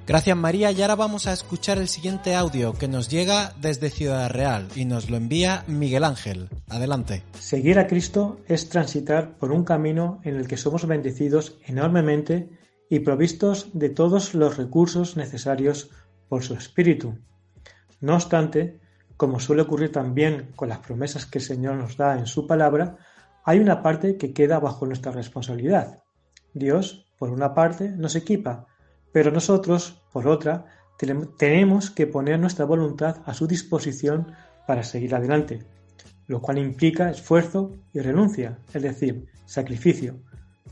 Gracias 0.07 0.37
María 0.37 0.71
y 0.71 0.79
ahora 0.83 0.95
vamos 0.95 1.25
a 1.25 1.33
escuchar 1.33 1.79
el 1.79 1.87
siguiente 1.87 2.35
audio 2.35 2.73
que 2.73 2.87
nos 2.87 3.09
llega 3.09 3.53
desde 3.59 3.89
Ciudad 3.89 4.29
Real 4.29 4.67
y 4.75 4.85
nos 4.85 5.09
lo 5.09 5.17
envía 5.17 5.63
Miguel 5.67 6.03
Ángel. 6.03 6.47
Adelante. 6.69 7.23
Seguir 7.39 7.79
a 7.79 7.87
Cristo 7.87 8.39
es 8.47 8.69
transitar 8.69 9.35
por 9.37 9.51
un 9.51 9.63
camino 9.63 10.19
en 10.23 10.35
el 10.35 10.47
que 10.47 10.57
somos 10.57 10.85
bendecidos 10.85 11.57
enormemente 11.65 12.49
y 12.87 12.99
provistos 12.99 13.69
de 13.73 13.89
todos 13.89 14.35
los 14.35 14.57
recursos 14.57 15.17
necesarios 15.17 15.89
por 16.29 16.43
su 16.43 16.53
Espíritu. 16.53 17.17
No 17.99 18.13
obstante, 18.13 18.79
como 19.17 19.39
suele 19.39 19.63
ocurrir 19.63 19.91
también 19.91 20.51
con 20.55 20.69
las 20.69 20.79
promesas 20.79 21.25
que 21.25 21.39
el 21.39 21.45
Señor 21.45 21.77
nos 21.77 21.97
da 21.97 22.19
en 22.19 22.27
su 22.27 22.45
palabra, 22.45 22.97
hay 23.43 23.57
una 23.57 23.81
parte 23.81 24.17
que 24.17 24.33
queda 24.33 24.59
bajo 24.59 24.85
nuestra 24.85 25.11
responsabilidad. 25.11 26.03
Dios, 26.53 27.07
por 27.17 27.31
una 27.31 27.55
parte, 27.55 27.89
nos 27.89 28.15
equipa, 28.15 28.67
pero 29.15 29.31
nosotros, 29.31 29.95
por 30.11 30.27
otra, 30.27 30.65
tenemos 31.37 31.89
que 31.89 32.05
poner 32.05 32.37
nuestra 32.37 32.65
voluntad 32.65 33.21
a 33.25 33.33
su 33.33 33.47
disposición 33.47 34.33
para 34.67 34.83
seguir 34.83 35.15
adelante, 35.15 35.63
lo 36.27 36.41
cual 36.41 36.57
implica 36.57 37.09
esfuerzo 37.09 37.71
y 37.93 38.01
renuncia, 38.01 38.59
es 38.73 38.81
decir, 38.81 39.27
sacrificio, 39.45 40.17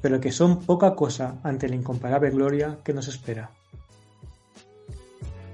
pero 0.01 0.19
que 0.19 0.34
son 0.34 0.60
poca 0.65 0.93
cosa 0.93 1.39
ante 1.41 1.69
la 1.69 1.75
incomparable 1.75 2.32
gloria 2.32 2.79
que 2.84 2.93
nos 2.93 3.08
espera. 3.08 3.51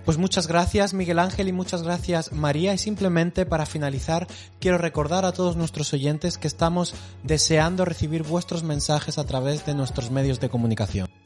Pues 0.03 0.17
muchas 0.17 0.47
gracias 0.47 0.95
Miguel 0.95 1.19
Ángel 1.19 1.47
y 1.47 1.53
muchas 1.53 1.83
gracias 1.83 2.31
María 2.31 2.73
y 2.73 2.79
simplemente 2.79 3.45
para 3.45 3.67
finalizar 3.67 4.25
quiero 4.59 4.79
recordar 4.79 5.25
a 5.25 5.31
todos 5.31 5.57
nuestros 5.57 5.93
oyentes 5.93 6.39
que 6.39 6.47
estamos 6.47 6.95
deseando 7.21 7.85
recibir 7.85 8.23
vuestros 8.23 8.63
mensajes 8.63 9.19
a 9.19 9.25
través 9.27 9.67
de 9.67 9.75
nuestros 9.75 10.09
medios 10.09 10.39
de 10.39 10.49
comunicación. 10.49 11.18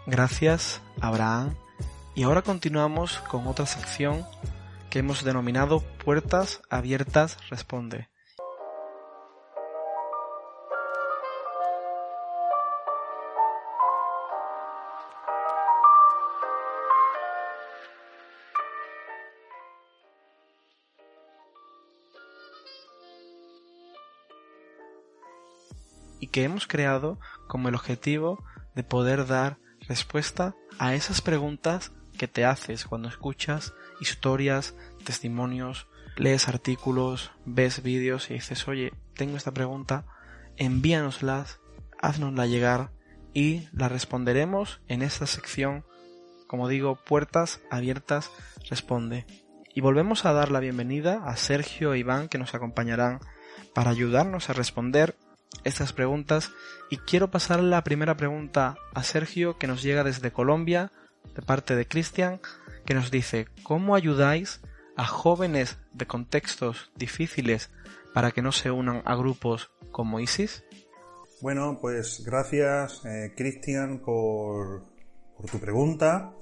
Gracias, 0.07 0.81
Abraham. 1.01 1.55
Y 2.17 2.23
ahora 2.23 2.43
continuamos 2.43 3.19
con 3.27 3.45
otra 3.45 3.65
sección 3.65 4.25
que 4.89 4.99
hemos 4.99 5.25
denominado 5.25 5.81
Puertas 5.81 6.61
Abiertas 6.69 7.37
Responde. 7.49 8.07
y 26.21 26.27
que 26.27 26.43
hemos 26.43 26.65
creado 26.65 27.19
como 27.49 27.67
el 27.67 27.75
objetivo 27.75 28.41
de 28.73 28.83
poder 28.83 29.27
dar 29.27 29.59
respuesta 29.81 30.55
a 30.79 30.95
esas 30.95 31.21
preguntas 31.21 31.91
que 32.15 32.27
te 32.27 32.45
haces 32.45 32.85
cuando 32.85 33.07
escuchas 33.07 33.73
historias, 33.99 34.75
testimonios, 35.03 35.87
lees 36.17 36.47
artículos, 36.47 37.31
ves 37.45 37.83
vídeos 37.83 38.29
y 38.29 38.35
dices, 38.35 38.67
oye, 38.67 38.93
tengo 39.13 39.37
esta 39.37 39.53
pregunta, 39.53 40.05
envíanoslas, 40.57 41.59
haznosla 42.01 42.45
llegar 42.45 42.91
y 43.33 43.67
la 43.73 43.89
responderemos 43.89 44.81
en 44.87 45.01
esta 45.01 45.27
sección, 45.27 45.83
como 46.47 46.67
digo, 46.67 46.95
puertas 46.95 47.61
abiertas 47.69 48.31
responde. 48.69 49.25
Y 49.73 49.81
volvemos 49.81 50.25
a 50.25 50.31
dar 50.31 50.51
la 50.51 50.61
bienvenida 50.61 51.21
a 51.25 51.35
Sergio 51.35 51.93
e 51.93 51.99
Iván 51.99 52.29
que 52.29 52.37
nos 52.37 52.55
acompañarán 52.55 53.19
para 53.73 53.91
ayudarnos 53.91 54.49
a 54.49 54.53
responder 54.53 55.17
estas 55.65 55.91
preguntas. 55.91 56.51
Y 56.89 56.97
quiero 56.97 57.29
pasar 57.29 57.61
la 57.61 57.83
primera 57.83 58.15
pregunta 58.15 58.77
a 58.93 59.03
Sergio 59.03 59.57
que 59.57 59.67
nos 59.67 59.83
llega 59.83 60.03
desde 60.03 60.31
Colombia 60.31 60.91
de 61.33 61.41
parte 61.41 61.75
de 61.75 61.87
Cristian 61.87 62.39
que 62.85 62.93
nos 62.93 63.11
dice 63.11 63.47
¿cómo 63.63 63.95
ayudáis 63.95 64.61
a 64.95 65.05
jóvenes 65.05 65.77
de 65.93 66.05
contextos 66.05 66.91
difíciles 66.95 67.69
para 68.13 68.31
que 68.31 68.41
no 68.41 68.51
se 68.51 68.71
unan 68.71 69.01
a 69.05 69.15
grupos 69.15 69.71
como 69.91 70.19
ISIS? 70.19 70.63
Bueno, 71.41 71.79
pues 71.81 72.23
gracias 72.25 73.03
eh, 73.05 73.33
Cristian 73.35 73.99
por, 73.99 74.83
por 75.37 75.49
tu 75.49 75.59
pregunta. 75.59 76.33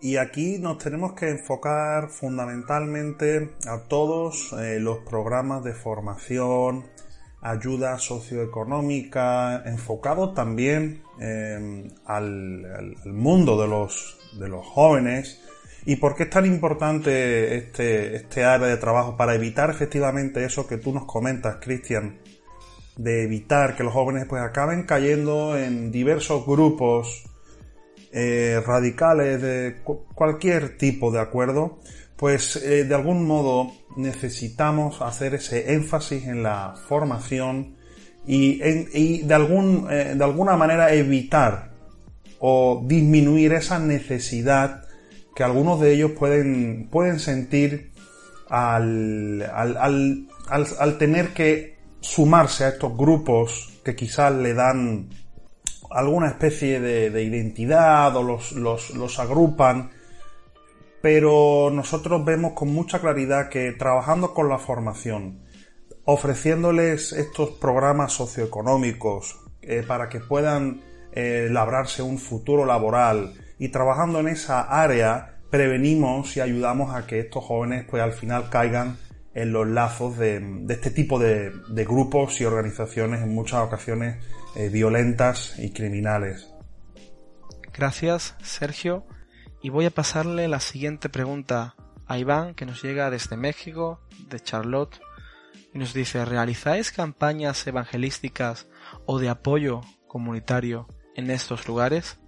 Y 0.00 0.16
aquí 0.16 0.58
nos 0.58 0.78
tenemos 0.78 1.12
que 1.12 1.28
enfocar 1.28 2.08
fundamentalmente 2.08 3.54
a 3.68 3.84
todos 3.88 4.52
eh, 4.54 4.80
los 4.80 4.98
programas 4.98 5.62
de 5.62 5.74
formación, 5.74 6.88
ayuda 7.42 7.98
socioeconómica, 7.98 9.62
enfocado 9.66 10.32
también 10.32 11.02
em, 11.18 11.90
al, 12.06 12.96
mundo 13.04 13.60
de 13.60 13.68
los, 13.68 14.18
de 14.38 14.48
los 14.48 14.64
jóvenes. 14.66 15.40
¿Y 15.84 15.96
por 15.96 16.14
qué 16.14 16.24
es 16.24 16.30
tan 16.30 16.46
importante 16.46 17.56
este, 17.56 18.14
este 18.14 18.44
área 18.44 18.68
de 18.68 18.76
trabajo 18.76 19.16
para 19.16 19.34
evitar 19.34 19.68
efectivamente 19.70 20.44
eso 20.44 20.68
que 20.68 20.78
tú 20.78 20.92
nos 20.94 21.04
comentas, 21.04 21.56
Cristian? 21.60 22.20
De 22.96 23.24
evitar 23.24 23.74
que 23.74 23.82
los 23.82 23.92
jóvenes 23.92 24.26
pues 24.28 24.42
acaben 24.42 24.84
cayendo 24.84 25.58
en 25.58 25.90
diversos 25.90 26.46
grupos 26.46 27.24
eh, 28.12 28.62
radicales 28.64 29.42
de 29.42 29.80
cualquier 30.14 30.76
tipo 30.76 31.10
de 31.10 31.18
acuerdo 31.18 31.80
pues 32.22 32.54
eh, 32.54 32.84
de 32.84 32.94
algún 32.94 33.26
modo 33.26 33.72
necesitamos 33.96 35.02
hacer 35.02 35.34
ese 35.34 35.74
énfasis 35.74 36.26
en 36.26 36.42
la 36.42 36.74
formación 36.88 37.76
y, 38.26 38.58
de, 39.22 39.34
algún, 39.34 39.88
eh, 39.90 40.14
de 40.16 40.24
alguna 40.24 40.56
manera 40.56 40.92
evitar 40.92 41.72
o 42.38 42.82
disminuir 42.86 43.52
esa 43.52 43.78
necesidad 43.78 44.84
que 45.34 45.42
algunos 45.42 45.80
de 45.80 45.94
ellos 45.94 46.12
pueden, 46.12 46.88
pueden 46.90 47.18
sentir 47.18 47.92
al, 48.48 49.42
al, 50.48 50.98
tener 50.98 51.28
que 51.28 51.78
sumarse 52.00 52.64
a 52.64 52.68
estos 52.68 52.96
grupos 52.96 53.80
que 53.84 53.96
quizás 53.96 54.32
le 54.34 54.54
dan 54.54 55.08
alguna 55.90 56.28
especie 56.28 56.80
de, 56.80 57.22
identidad 57.22 58.14
o 58.16 58.22
los, 58.22 58.52
los 58.52 59.18
agrupan 59.18 59.90
pero 61.02 61.70
nosotros 61.72 62.24
vemos 62.24 62.52
con 62.52 62.72
mucha 62.72 63.00
claridad 63.00 63.48
que 63.48 63.72
trabajando 63.72 64.32
con 64.32 64.48
la 64.48 64.58
formación, 64.58 65.42
ofreciéndoles 66.04 67.12
estos 67.12 67.50
programas 67.50 68.12
socioeconómicos 68.12 69.40
eh, 69.62 69.84
para 69.86 70.08
que 70.08 70.20
puedan 70.20 70.80
eh, 71.12 71.48
labrarse 71.50 72.02
un 72.02 72.18
futuro 72.18 72.64
laboral 72.64 73.34
y 73.58 73.68
trabajando 73.68 74.20
en 74.20 74.28
esa 74.28 74.62
área, 74.62 75.40
prevenimos 75.50 76.36
y 76.36 76.40
ayudamos 76.40 76.94
a 76.94 77.06
que 77.06 77.18
estos 77.18 77.44
jóvenes 77.44 77.84
pues 77.90 78.02
al 78.02 78.12
final 78.12 78.48
caigan 78.48 78.96
en 79.34 79.52
los 79.52 79.66
lazos 79.66 80.16
de, 80.18 80.64
este 80.68 80.90
tipo 80.90 81.18
de, 81.18 81.52
grupos 81.84 82.40
y 82.40 82.44
organizaciones 82.44 83.22
en 83.22 83.34
muchas 83.34 83.60
ocasiones 83.60 84.24
eh, 84.54 84.68
violentas 84.68 85.58
y 85.58 85.72
criminales. 85.72 86.48
Gracias, 87.72 88.36
Sergio. 88.42 89.04
Y 89.62 89.70
voy 89.70 89.86
a 89.86 89.90
pasarle 89.90 90.48
la 90.48 90.58
siguiente 90.58 91.08
pregunta 91.08 91.76
a 92.06 92.18
Iván, 92.18 92.54
que 92.54 92.66
nos 92.66 92.82
llega 92.82 93.10
desde 93.10 93.36
México, 93.36 94.00
de 94.28 94.40
Charlotte, 94.40 95.00
y 95.72 95.78
nos 95.78 95.94
dice, 95.94 96.24
¿realizáis 96.24 96.90
campañas 96.90 97.64
evangelísticas 97.68 98.66
o 99.06 99.20
de 99.20 99.28
apoyo 99.28 99.82
comunitario 100.08 100.88
en 101.14 101.30
estos 101.30 101.68
lugares? 101.68 102.18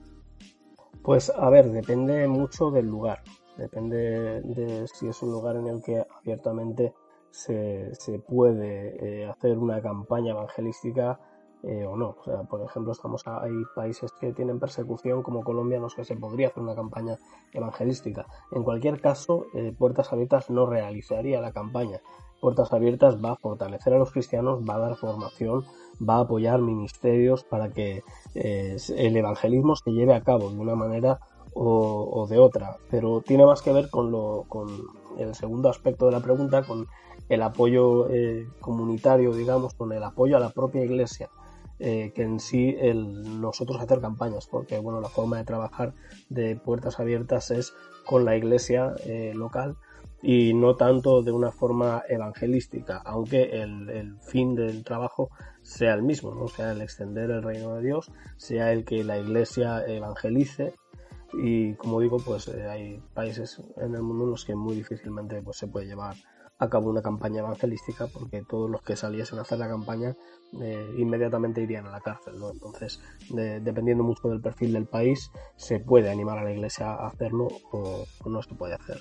Pues 1.03 1.29
a 1.29 1.51
ver, 1.51 1.70
depende 1.70 2.29
mucho 2.29 2.70
del 2.70 2.87
lugar. 2.87 3.23
Depende 3.57 4.40
de 4.42 4.87
si 4.87 5.09
es 5.09 5.20
un 5.20 5.33
lugar 5.33 5.57
en 5.57 5.66
el 5.66 5.83
que 5.83 6.07
abiertamente 6.20 6.94
se, 7.31 7.92
puede 8.29 9.23
eh, 9.23 9.27
hacer 9.27 9.59
una 9.59 9.83
campaña 9.83 10.31
evangelística 10.31 11.18
eh, 11.66 11.87
o 11.87 11.96
no. 11.96 12.16
O 12.20 12.24
sea, 12.24 12.42
por 12.42 12.61
ejemplo, 12.61 12.92
estamos 12.92 13.22
hay 13.27 13.53
países 13.74 14.12
que 14.20 14.33
tienen 14.35 14.61
persecución 14.61 15.22
como 15.22 15.42
Colombia 15.42 15.77
en 15.77 15.83
los 15.83 15.94
que 15.94 16.05
se 16.05 16.14
podría 16.14 16.48
hacer 16.48 16.62
una 16.62 16.74
campaña 16.74 17.16
evangelística. 17.55 18.27
En 18.50 18.62
cualquier 18.64 19.00
caso, 19.00 19.46
eh, 19.55 19.74
Puertas 19.77 20.12
Abiertas 20.12 20.50
no 20.50 20.66
realizaría 20.66 21.40
la 21.40 21.53
campaña. 21.53 22.00
Puertas 22.40 22.70
Abiertas 22.72 23.16
va 23.24 23.33
a 23.33 23.37
fortalecer 23.37 23.94
a 23.94 23.98
los 23.98 24.12
cristianos, 24.12 24.61
va 24.68 24.74
a 24.74 24.81
dar 24.81 24.96
formación, 24.96 25.64
va 26.07 26.16
a 26.16 26.20
apoyar 26.20 26.61
ministerios 26.61 27.44
para 27.44 27.70
que 27.70 28.03
eh, 28.35 28.77
el 28.96 29.16
evangelismo 29.16 29.74
se 29.74 29.90
lleve 29.90 30.14
a 30.14 30.22
cabo 30.22 30.50
de 30.50 30.59
una 30.59 30.74
manera 30.74 31.20
o, 31.55 32.27
de 32.29 32.38
otra. 32.38 32.77
Pero 32.90 33.22
tiene 33.22 33.46
más 33.46 33.62
que 33.62 33.72
ver 33.72 33.88
con, 33.88 34.11
lo, 34.11 34.44
con 34.48 34.68
el 35.18 35.35
segundo 35.35 35.70
aspecto 35.70 36.05
de 36.07 36.12
la 36.12 36.20
pregunta, 36.20 36.62
con 36.62 36.88
el 37.31 37.42
apoyo 37.42 38.07
comunitario, 38.61 39.33
digamos, 39.33 39.72
con 39.72 39.92
el 39.92 40.03
apoyo 40.03 40.37
a 40.37 40.40
la 40.40 40.50
propia 40.50 40.85
iglesia 40.85 41.31
eh, 41.79 42.13
que 42.15 42.23
en 42.23 42.41
sí 42.41 42.77
el, 42.79 43.41
nosotros 43.41 43.81
hacer 43.81 44.01
campañas, 44.01 44.47
porque 44.47 44.79
bueno, 44.79 45.01
la 45.01 45.09
forma 45.09 45.39
de 45.39 45.45
trabajar 45.45 45.95
de 46.29 46.57
puertas 46.57 47.01
abiertas 47.01 47.51
es 47.51 47.75
con 48.05 48.25
la 48.25 48.37
iglesia 48.37 48.95
eh, 49.05 49.33
local 49.35 49.77
y 50.23 50.55
no 50.55 50.77
tanto 50.77 51.23
de 51.23 51.33
una 51.33 51.51
forma 51.51 52.03
evangelística, 52.09 52.99
aunque 53.05 53.61
el, 53.61 54.17
fin 54.21 54.55
del 54.55 54.85
trabajo 54.85 55.31
sea 55.63 55.95
el 55.95 56.03
mismo, 56.03 56.35
¿no? 56.35 56.49
sea 56.49 56.73
el 56.73 56.81
extender 56.81 57.31
el 57.31 57.43
reino 57.43 57.75
de 57.75 57.83
Dios, 57.83 58.11
sea 58.37 58.73
el 58.73 58.85
que 58.85 59.05
la 59.05 59.19
iglesia 59.19 59.85
evangelice 59.87 60.75
y 61.35 61.75
como 61.75 62.01
digo, 62.01 62.19
pues 62.19 62.49
eh, 62.49 62.67
hay 62.69 63.03
países 63.13 63.61
en 63.77 63.95
el 63.95 64.03
mundo 64.03 64.25
en 64.25 64.31
los 64.31 64.45
que 64.45 64.55
muy 64.55 64.77
difícilmente 64.77 65.43
pues, 65.43 65.57
se 65.57 65.67
puede 65.67 65.87
llevar 65.87 66.15
a 66.59 66.69
cabo 66.69 66.90
una 66.90 67.03
campaña 67.03 67.40
evangelística 67.40 68.07
porque 68.07 68.43
todos 68.43 68.71
los 68.71 68.83
que 68.83 68.97
saliesen 68.97 69.38
a 69.38 69.43
hacer 69.43 69.59
la 69.59 69.69
campaña 69.69 70.17
eh, 70.61 70.95
inmediatamente 70.99 71.61
irían 71.61 71.87
a 71.87 71.90
la 71.90 72.01
cárcel. 72.01 72.38
¿no? 72.38 72.51
Entonces, 72.51 73.01
dependiendo 73.29 74.05
mucho 74.05 74.29
del 74.29 74.40
perfil 74.40 74.73
del 74.73 74.87
país, 74.87 75.31
se 75.57 75.81
puede 75.81 76.11
animar 76.11 76.38
a 76.38 76.45
la 76.45 76.53
iglesia 76.53 76.93
a 76.93 77.09
hacerlo 77.09 77.49
o 77.73 78.07
no 78.27 78.43
se 78.43 78.55
puede 78.55 78.75
hacer. 78.75 79.01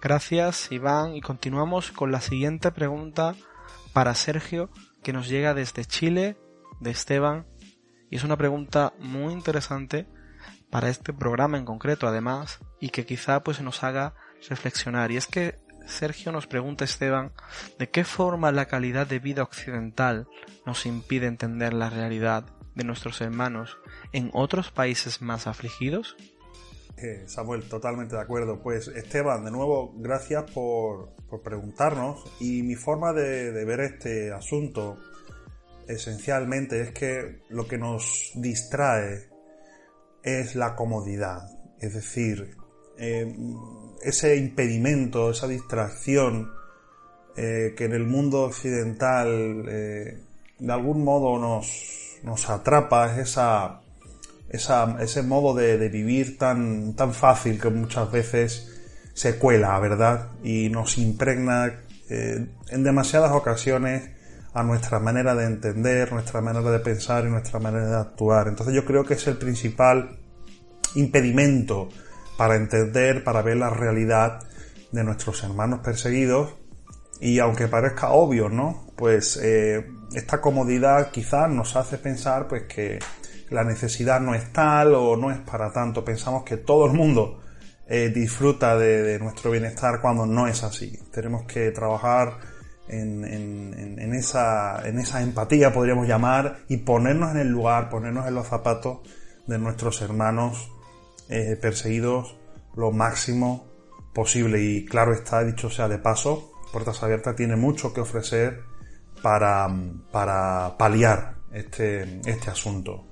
Gracias, 0.00 0.70
Iván. 0.70 1.14
Y 1.14 1.20
continuamos 1.20 1.90
con 1.90 2.12
la 2.12 2.20
siguiente 2.20 2.70
pregunta 2.70 3.34
para 3.92 4.14
Sergio, 4.14 4.70
que 5.02 5.12
nos 5.12 5.28
llega 5.28 5.54
desde 5.54 5.84
Chile, 5.84 6.36
de 6.80 6.90
Esteban. 6.90 7.46
Y 8.10 8.16
es 8.16 8.24
una 8.24 8.36
pregunta 8.36 8.92
muy 9.00 9.32
interesante 9.32 10.06
para 10.70 10.90
este 10.90 11.12
programa 11.12 11.58
en 11.58 11.64
concreto, 11.64 12.06
además, 12.06 12.60
y 12.78 12.90
que 12.90 13.06
quizá 13.06 13.42
pues 13.42 13.60
nos 13.62 13.82
haga 13.82 14.14
reflexionar. 14.48 15.10
Y 15.10 15.16
es 15.16 15.26
que 15.26 15.56
Sergio 15.86 16.32
nos 16.32 16.46
pregunta, 16.46 16.84
Esteban, 16.84 17.32
¿de 17.78 17.88
qué 17.88 18.04
forma 18.04 18.52
la 18.52 18.66
calidad 18.66 19.06
de 19.06 19.18
vida 19.18 19.42
occidental 19.42 20.28
nos 20.64 20.86
impide 20.86 21.26
entender 21.26 21.72
la 21.72 21.90
realidad 21.90 22.44
de 22.74 22.84
nuestros 22.84 23.20
hermanos 23.20 23.78
en 24.12 24.30
otros 24.34 24.70
países 24.70 25.22
más 25.22 25.46
afligidos? 25.46 26.16
Samuel, 27.26 27.68
totalmente 27.68 28.16
de 28.16 28.22
acuerdo. 28.22 28.62
Pues 28.62 28.88
Esteban, 28.88 29.44
de 29.44 29.50
nuevo, 29.50 29.92
gracias 29.96 30.50
por, 30.50 31.14
preguntarnos. 31.42 32.24
Y 32.40 32.62
mi 32.62 32.74
forma 32.74 33.12
de, 33.12 33.64
ver 33.64 33.80
este 33.80 34.32
asunto 34.32 34.98
esencialmente 35.86 36.80
es 36.80 36.92
que 36.92 37.42
lo 37.48 37.68
que 37.68 37.78
nos 37.78 38.32
distrae 38.34 39.28
es 40.22 40.54
la 40.54 40.74
comodidad. 40.74 41.42
Es 41.78 41.94
decir, 41.94 42.56
eh, 42.98 43.34
ese 44.02 44.36
impedimento, 44.36 45.30
esa 45.30 45.48
distracción 45.48 46.52
eh, 47.36 47.74
que 47.76 47.84
en 47.84 47.92
el 47.92 48.06
mundo 48.06 48.42
occidental 48.42 49.64
eh, 49.68 50.18
de 50.58 50.72
algún 50.72 51.04
modo 51.04 51.38
nos, 51.38 52.18
nos 52.22 52.48
atrapa, 52.48 53.12
es 53.12 53.28
esa 53.28 53.80
ese 54.48 55.22
modo 55.22 55.54
de, 55.54 55.88
vivir 55.88 56.38
tan, 56.38 56.94
tan 56.94 57.12
fácil 57.12 57.60
que 57.60 57.68
muchas 57.68 58.10
veces 58.10 58.72
se 59.12 59.38
cuela, 59.38 59.78
¿verdad? 59.80 60.28
Y 60.42 60.68
nos 60.68 60.98
impregna 60.98 61.80
eh, 62.08 62.46
en 62.68 62.84
demasiadas 62.84 63.32
ocasiones 63.32 64.10
a 64.54 64.62
nuestra 64.62 64.98
manera 65.00 65.34
de 65.34 65.44
entender, 65.44 66.12
nuestra 66.12 66.40
manera 66.40 66.70
de 66.70 66.78
pensar 66.78 67.24
y 67.24 67.28
nuestra 67.28 67.58
manera 67.58 67.88
de 67.88 67.96
actuar. 67.96 68.48
Entonces 68.48 68.74
yo 68.74 68.84
creo 68.84 69.04
que 69.04 69.14
es 69.14 69.26
el 69.26 69.36
principal 69.36 70.18
impedimento 70.94 71.88
para 72.36 72.56
entender, 72.56 73.24
para 73.24 73.42
ver 73.42 73.56
la 73.56 73.70
realidad 73.70 74.40
de 74.92 75.04
nuestros 75.04 75.42
hermanos 75.42 75.80
perseguidos. 75.80 76.54
Y 77.20 77.38
aunque 77.38 77.68
parezca 77.68 78.10
obvio, 78.10 78.48
¿no? 78.48 78.86
Pues 78.96 79.38
eh, 79.42 79.86
esta 80.14 80.40
comodidad 80.40 81.10
quizás 81.10 81.50
nos 81.50 81.76
hace 81.76 81.98
pensar 81.98 82.46
pues 82.46 82.64
que 82.64 82.98
la 83.50 83.64
necesidad 83.64 84.20
no 84.20 84.34
es 84.34 84.52
tal 84.52 84.94
o 84.94 85.16
no 85.16 85.30
es 85.30 85.38
para 85.38 85.72
tanto. 85.72 86.04
Pensamos 86.04 86.44
que 86.44 86.58
todo 86.58 86.86
el 86.86 86.92
mundo 86.92 87.40
eh, 87.88 88.10
disfruta 88.14 88.76
de, 88.76 89.18
nuestro 89.18 89.50
bienestar 89.50 90.00
cuando 90.00 90.26
no 90.26 90.46
es 90.46 90.62
así. 90.62 90.98
Tenemos 91.12 91.44
que 91.44 91.70
trabajar 91.70 92.38
en, 92.88 93.24
esa, 94.14 94.86
en 94.86 94.98
esa 94.98 95.22
empatía, 95.22 95.72
podríamos 95.72 96.06
llamar, 96.06 96.58
y 96.68 96.78
ponernos 96.78 97.32
en 97.32 97.38
el 97.38 97.48
lugar, 97.48 97.88
ponernos 97.88 98.26
en 98.26 98.34
los 98.34 98.46
zapatos 98.46 99.00
de 99.46 99.58
nuestros 99.58 100.02
hermanos 100.02 100.70
eh, 101.28 101.56
perseguidos 101.60 102.36
lo 102.74 102.92
máximo 102.92 103.66
posible. 104.14 104.62
Y 104.62 104.84
claro 104.84 105.12
está, 105.12 105.44
dicho 105.44 105.70
sea 105.70 105.88
de 105.88 105.98
paso, 105.98 106.52
Puertas 106.72 107.02
Abiertas 107.02 107.36
tiene 107.36 107.56
mucho 107.56 107.92
que 107.92 108.00
ofrecer 108.00 108.62
para, 109.22 109.68
para 110.12 110.76
paliar 110.78 111.36
este, 111.52 112.20
este 112.28 112.50
asunto. 112.50 113.06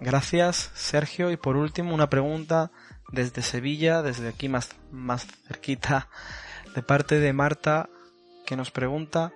Gracias, 0.00 0.70
Sergio. 0.74 1.30
Y 1.30 1.36
por 1.36 1.56
último, 1.56 1.94
una 1.94 2.10
pregunta 2.10 2.72
desde 3.12 3.42
Sevilla, 3.42 4.02
desde 4.02 4.28
aquí 4.28 4.48
más, 4.48 4.70
más 4.90 5.26
cerquita, 5.46 6.08
de 6.74 6.82
parte 6.82 7.20
de 7.20 7.32
Marta, 7.32 7.88
que 8.46 8.56
nos 8.56 8.70
pregunta 8.70 9.32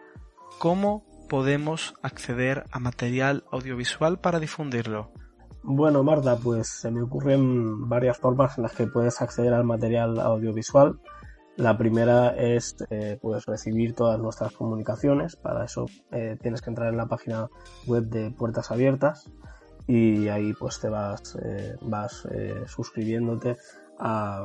cómo 0.59 1.05
podemos 1.29 1.95
acceder 2.03 2.65
a 2.71 2.81
material 2.81 3.45
audiovisual 3.51 4.19
para 4.19 4.41
difundirlo. 4.41 5.13
Bueno, 5.69 6.05
Marta, 6.05 6.37
pues 6.37 6.69
se 6.69 6.93
me 6.93 7.03
ocurren 7.03 7.89
varias 7.89 8.19
formas 8.19 8.57
en 8.57 8.63
las 8.63 8.73
que 8.73 8.87
puedes 8.87 9.21
acceder 9.21 9.53
al 9.53 9.65
material 9.65 10.21
audiovisual. 10.21 11.01
La 11.57 11.77
primera 11.77 12.37
es 12.37 12.77
eh, 12.89 13.19
pues 13.21 13.45
recibir 13.47 13.93
todas 13.93 14.21
nuestras 14.21 14.53
comunicaciones. 14.53 15.35
Para 15.35 15.65
eso 15.65 15.87
eh, 16.13 16.39
tienes 16.41 16.63
que 16.63 16.71
entrar 16.71 16.91
en 16.91 16.97
la 16.97 17.07
página 17.07 17.49
web 17.89 18.05
de 18.05 18.31
Puertas 18.31 18.71
Abiertas 18.71 19.29
y 19.89 20.29
ahí 20.29 20.53
pues 20.53 20.79
te 20.79 20.89
vas, 20.89 21.37
eh, 21.43 21.75
vas 21.81 22.29
eh, 22.31 22.63
suscribiéndote 22.69 23.57
a 23.99 24.45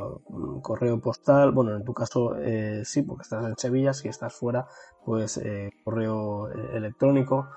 correo 0.64 1.00
postal, 1.00 1.52
bueno 1.52 1.76
en 1.76 1.84
tu 1.84 1.94
caso 1.94 2.38
sí 2.84 3.02
porque 3.02 3.24
estás 3.24 3.46
en 3.46 3.58
Sevilla, 3.58 3.94
si 3.94 4.08
estás 4.08 4.34
fuera 4.34 4.66
pues 5.04 5.42
correo 5.84 6.48
electrónico 6.74 7.50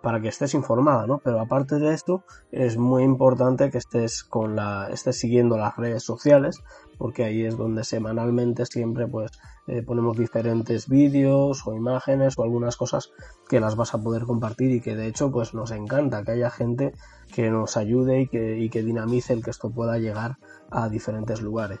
para 0.00 0.20
que 0.20 0.28
estés 0.28 0.54
informada, 0.54 1.06
¿no? 1.06 1.18
Pero 1.18 1.40
aparte 1.40 1.80
de 1.80 1.92
esto 1.92 2.24
es 2.52 2.76
muy 2.76 3.02
importante 3.02 3.70
que 3.70 3.78
estés 3.78 4.22
con 4.22 4.54
la 4.54 4.88
estés 4.92 5.18
siguiendo 5.18 5.56
las 5.56 5.76
redes 5.76 6.04
sociales 6.04 6.62
porque 7.00 7.24
ahí 7.24 7.46
es 7.46 7.56
donde 7.56 7.82
semanalmente 7.82 8.66
siempre 8.66 9.08
pues 9.08 9.32
eh, 9.66 9.82
ponemos 9.82 10.18
diferentes 10.18 10.86
vídeos 10.86 11.66
o 11.66 11.72
imágenes 11.72 12.34
o 12.36 12.42
algunas 12.42 12.76
cosas 12.76 13.10
que 13.48 13.58
las 13.58 13.74
vas 13.74 13.94
a 13.94 14.02
poder 14.02 14.24
compartir 14.24 14.70
y 14.70 14.82
que 14.82 14.94
de 14.94 15.06
hecho 15.06 15.32
pues 15.32 15.54
nos 15.54 15.70
encanta 15.70 16.22
que 16.24 16.32
haya 16.32 16.50
gente 16.50 16.92
que 17.32 17.50
nos 17.50 17.78
ayude 17.78 18.20
y 18.20 18.28
que, 18.28 18.58
y 18.58 18.68
que 18.68 18.82
dinamice 18.82 19.32
el 19.32 19.42
que 19.42 19.48
esto 19.48 19.70
pueda 19.70 19.96
llegar 19.96 20.36
a 20.70 20.90
diferentes 20.90 21.40
lugares. 21.40 21.80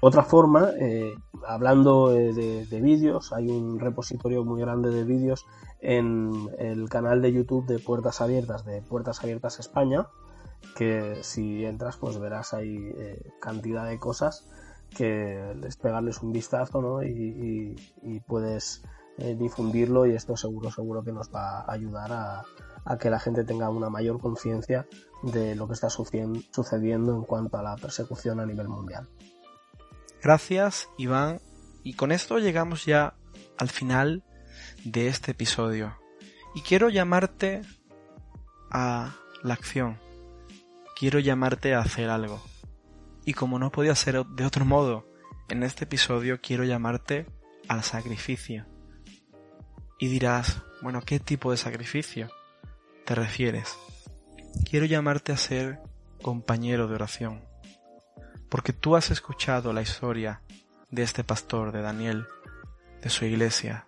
Otra 0.00 0.22
forma, 0.22 0.70
eh, 0.80 1.12
hablando 1.46 2.12
eh, 2.12 2.32
de, 2.32 2.66
de 2.66 2.80
vídeos, 2.80 3.32
hay 3.32 3.48
un 3.48 3.80
repositorio 3.80 4.44
muy 4.44 4.60
grande 4.60 4.90
de 4.90 5.02
vídeos 5.02 5.44
en 5.82 6.48
el 6.58 6.88
canal 6.88 7.20
de 7.20 7.32
YouTube 7.32 7.66
de 7.66 7.80
Puertas 7.80 8.20
Abiertas, 8.20 8.64
de 8.64 8.80
Puertas 8.82 9.22
Abiertas 9.22 9.58
España, 9.58 10.06
que 10.76 11.18
si 11.22 11.64
entras 11.64 11.96
pues 11.96 12.18
verás 12.18 12.54
ahí 12.54 12.92
eh, 12.96 13.20
cantidad 13.40 13.86
de 13.88 13.98
cosas 13.98 14.48
que 14.96 15.54
les 15.60 15.76
pegarles 15.76 16.22
un 16.22 16.32
vistazo 16.32 16.80
¿no? 16.80 17.02
y, 17.02 17.74
puedes 18.26 18.82
eh, 19.18 19.34
difundirlo 19.38 20.06
y 20.06 20.14
esto 20.14 20.36
seguro 20.36 20.70
seguro 20.70 21.02
que 21.02 21.12
nos 21.12 21.34
va 21.34 21.60
a 21.60 21.72
ayudar 21.72 22.12
a, 22.12 22.44
que 22.98 23.10
la 23.10 23.18
gente 23.18 23.44
tenga 23.44 23.70
una 23.70 23.90
mayor 23.90 24.20
conciencia 24.20 24.86
de 25.22 25.54
lo 25.54 25.66
que 25.66 25.74
está 25.74 25.88
sucediendo 25.88 27.14
en 27.14 27.22
cuanto 27.22 27.56
a 27.56 27.62
la 27.62 27.76
persecución 27.76 28.40
a 28.40 28.46
nivel 28.46 28.68
mundial. 28.68 29.08
Gracias 30.22 30.88
Iván 30.98 31.40
y 31.82 31.94
con 31.94 32.12
esto 32.12 32.38
llegamos 32.38 32.84
ya 32.84 33.14
al 33.58 33.68
final 33.68 34.22
de 34.84 35.08
este 35.08 35.32
episodio 35.32 35.98
y 36.54 36.60
quiero 36.60 36.88
llamarte 36.88 37.62
a 38.70 39.14
la 39.42 39.54
acción 39.54 39.98
quiero 41.02 41.18
llamarte 41.18 41.74
a 41.74 41.80
hacer 41.80 42.08
algo. 42.10 42.40
Y 43.24 43.32
como 43.32 43.58
no 43.58 43.72
podía 43.72 43.92
ser 43.96 44.24
de 44.24 44.46
otro 44.46 44.64
modo, 44.64 45.04
en 45.48 45.64
este 45.64 45.82
episodio 45.82 46.40
quiero 46.40 46.62
llamarte 46.62 47.26
al 47.66 47.82
sacrificio. 47.82 48.66
Y 49.98 50.06
dirás, 50.06 50.62
bueno, 50.80 51.02
¿qué 51.04 51.18
tipo 51.18 51.50
de 51.50 51.56
sacrificio 51.56 52.30
te 53.04 53.16
refieres? 53.16 53.76
Quiero 54.70 54.86
llamarte 54.86 55.32
a 55.32 55.36
ser 55.36 55.80
compañero 56.22 56.86
de 56.86 56.94
oración. 56.94 57.42
Porque 58.48 58.72
tú 58.72 58.94
has 58.94 59.10
escuchado 59.10 59.72
la 59.72 59.82
historia 59.82 60.40
de 60.92 61.02
este 61.02 61.24
pastor, 61.24 61.72
de 61.72 61.82
Daniel, 61.82 62.28
de 63.02 63.10
su 63.10 63.24
iglesia. 63.24 63.86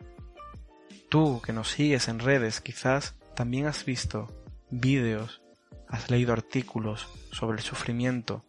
Tú 1.15 1.41
que 1.41 1.53
nos 1.53 1.71
sigues 1.71 2.09
en 2.09 2.19
redes 2.19 2.61
quizás 2.61 3.15
también 3.37 3.67
has 3.67 3.85
visto 3.85 4.35
vídeos 4.71 5.43
has 5.87 6.11
leído 6.11 6.33
artículos 6.33 7.09
sobre 7.31 7.59
el 7.59 7.63
sufrimiento 7.63 8.45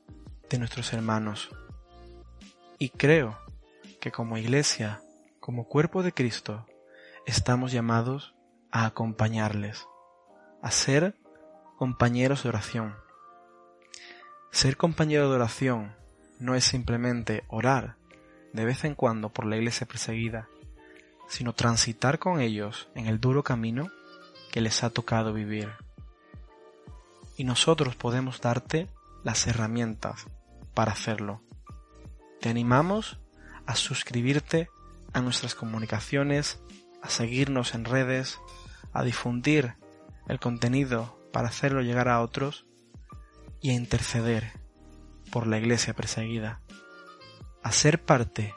de 0.49 0.57
nuestros 0.57 0.91
hermanos. 0.91 1.51
Y 2.79 2.89
creo 2.89 3.37
que 4.01 4.11
como 4.11 4.39
iglesia, 4.39 4.99
como 5.39 5.67
cuerpo 5.67 6.01
de 6.01 6.11
Cristo, 6.11 6.65
estamos 7.27 7.71
llamados 7.71 8.33
a 8.71 8.87
acompañarles, 8.87 9.85
a 10.63 10.71
ser 10.71 11.19
compañeros 11.77 12.41
de 12.41 12.49
oración. 12.49 12.95
Ser 14.49 14.75
compañero 14.75 15.29
de 15.29 15.35
oración 15.35 15.95
no 16.39 16.55
es 16.55 16.65
simplemente 16.65 17.43
orar 17.47 17.97
de 18.53 18.65
vez 18.65 18.85
en 18.85 18.95
cuando 18.95 19.29
por 19.29 19.45
la 19.45 19.55
iglesia 19.55 19.85
perseguida, 19.85 20.49
sino 21.27 21.53
transitar 21.53 22.19
con 22.19 22.39
ellos 22.39 22.87
en 22.95 23.07
el 23.07 23.19
duro 23.19 23.43
camino 23.43 23.89
que 24.51 24.61
les 24.61 24.83
ha 24.83 24.89
tocado 24.89 25.33
vivir. 25.33 25.71
Y 27.37 27.43
nosotros 27.43 27.95
podemos 27.95 28.39
darte 28.41 28.89
las 29.23 29.47
herramientas 29.47 30.25
para 30.73 30.91
hacerlo. 30.91 31.41
Te 32.39 32.49
animamos 32.49 33.19
a 33.65 33.75
suscribirte 33.75 34.69
a 35.13 35.21
nuestras 35.21 35.55
comunicaciones, 35.55 36.59
a 37.01 37.09
seguirnos 37.09 37.73
en 37.73 37.85
redes, 37.85 38.39
a 38.93 39.03
difundir 39.03 39.75
el 40.27 40.39
contenido 40.39 41.19
para 41.33 41.49
hacerlo 41.49 41.81
llegar 41.81 42.07
a 42.07 42.21
otros 42.21 42.65
y 43.61 43.71
a 43.71 43.73
interceder 43.73 44.53
por 45.31 45.47
la 45.47 45.57
iglesia 45.57 45.93
perseguida, 45.93 46.61
a 47.63 47.71
ser 47.71 48.01
parte 48.01 48.53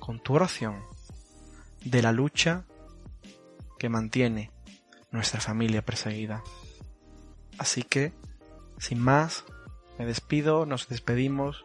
con 0.00 0.20
tu 0.20 0.34
oración 0.34 0.82
de 1.84 2.02
la 2.02 2.12
lucha 2.12 2.64
que 3.78 3.88
mantiene 3.88 4.50
nuestra 5.10 5.40
familia 5.40 5.84
perseguida. 5.84 6.42
Así 7.58 7.82
que, 7.82 8.12
sin 8.78 9.00
más, 9.00 9.44
me 9.98 10.06
despido, 10.06 10.66
nos 10.66 10.88
despedimos 10.88 11.64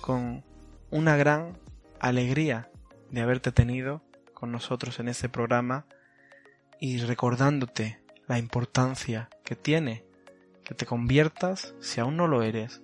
con 0.00 0.44
una 0.90 1.16
gran 1.16 1.58
alegría 2.00 2.70
de 3.10 3.20
haberte 3.20 3.52
tenido 3.52 4.02
con 4.34 4.52
nosotros 4.52 4.98
en 4.98 5.08
este 5.08 5.28
programa 5.28 5.86
y 6.80 6.98
recordándote 6.98 8.00
la 8.26 8.38
importancia 8.38 9.28
que 9.44 9.56
tiene 9.56 10.04
que 10.70 10.74
te 10.74 10.86
conviertas, 10.86 11.74
si 11.80 12.00
aún 12.00 12.16
no 12.16 12.28
lo 12.28 12.44
eres, 12.44 12.80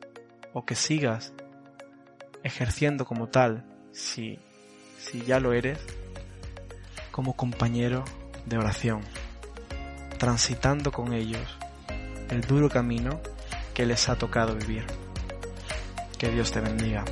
o 0.53 0.67
que 0.67 0.75
sigas 0.75 1.33
ejerciendo 2.43 3.05
como 3.05 3.29
tal, 3.29 3.65
si, 3.93 4.41
si 4.99 5.21
ya 5.23 5.39
lo 5.39 5.53
eres, 5.53 5.79
como 7.17 7.33
compañero 7.33 8.05
de 8.45 8.59
oración, 8.59 9.01
transitando 10.19 10.93
con 10.93 11.15
ellos 11.15 11.41
el 12.29 12.43
duro 12.43 12.69
camino 12.69 13.23
que 13.73 13.87
les 13.87 14.11
ha 14.11 14.17
tocado 14.17 14.55
vivir. 14.55 14.85
Que 16.19 16.29
Dios 16.29 16.53
te 16.53 16.61
bendiga. 16.61 17.07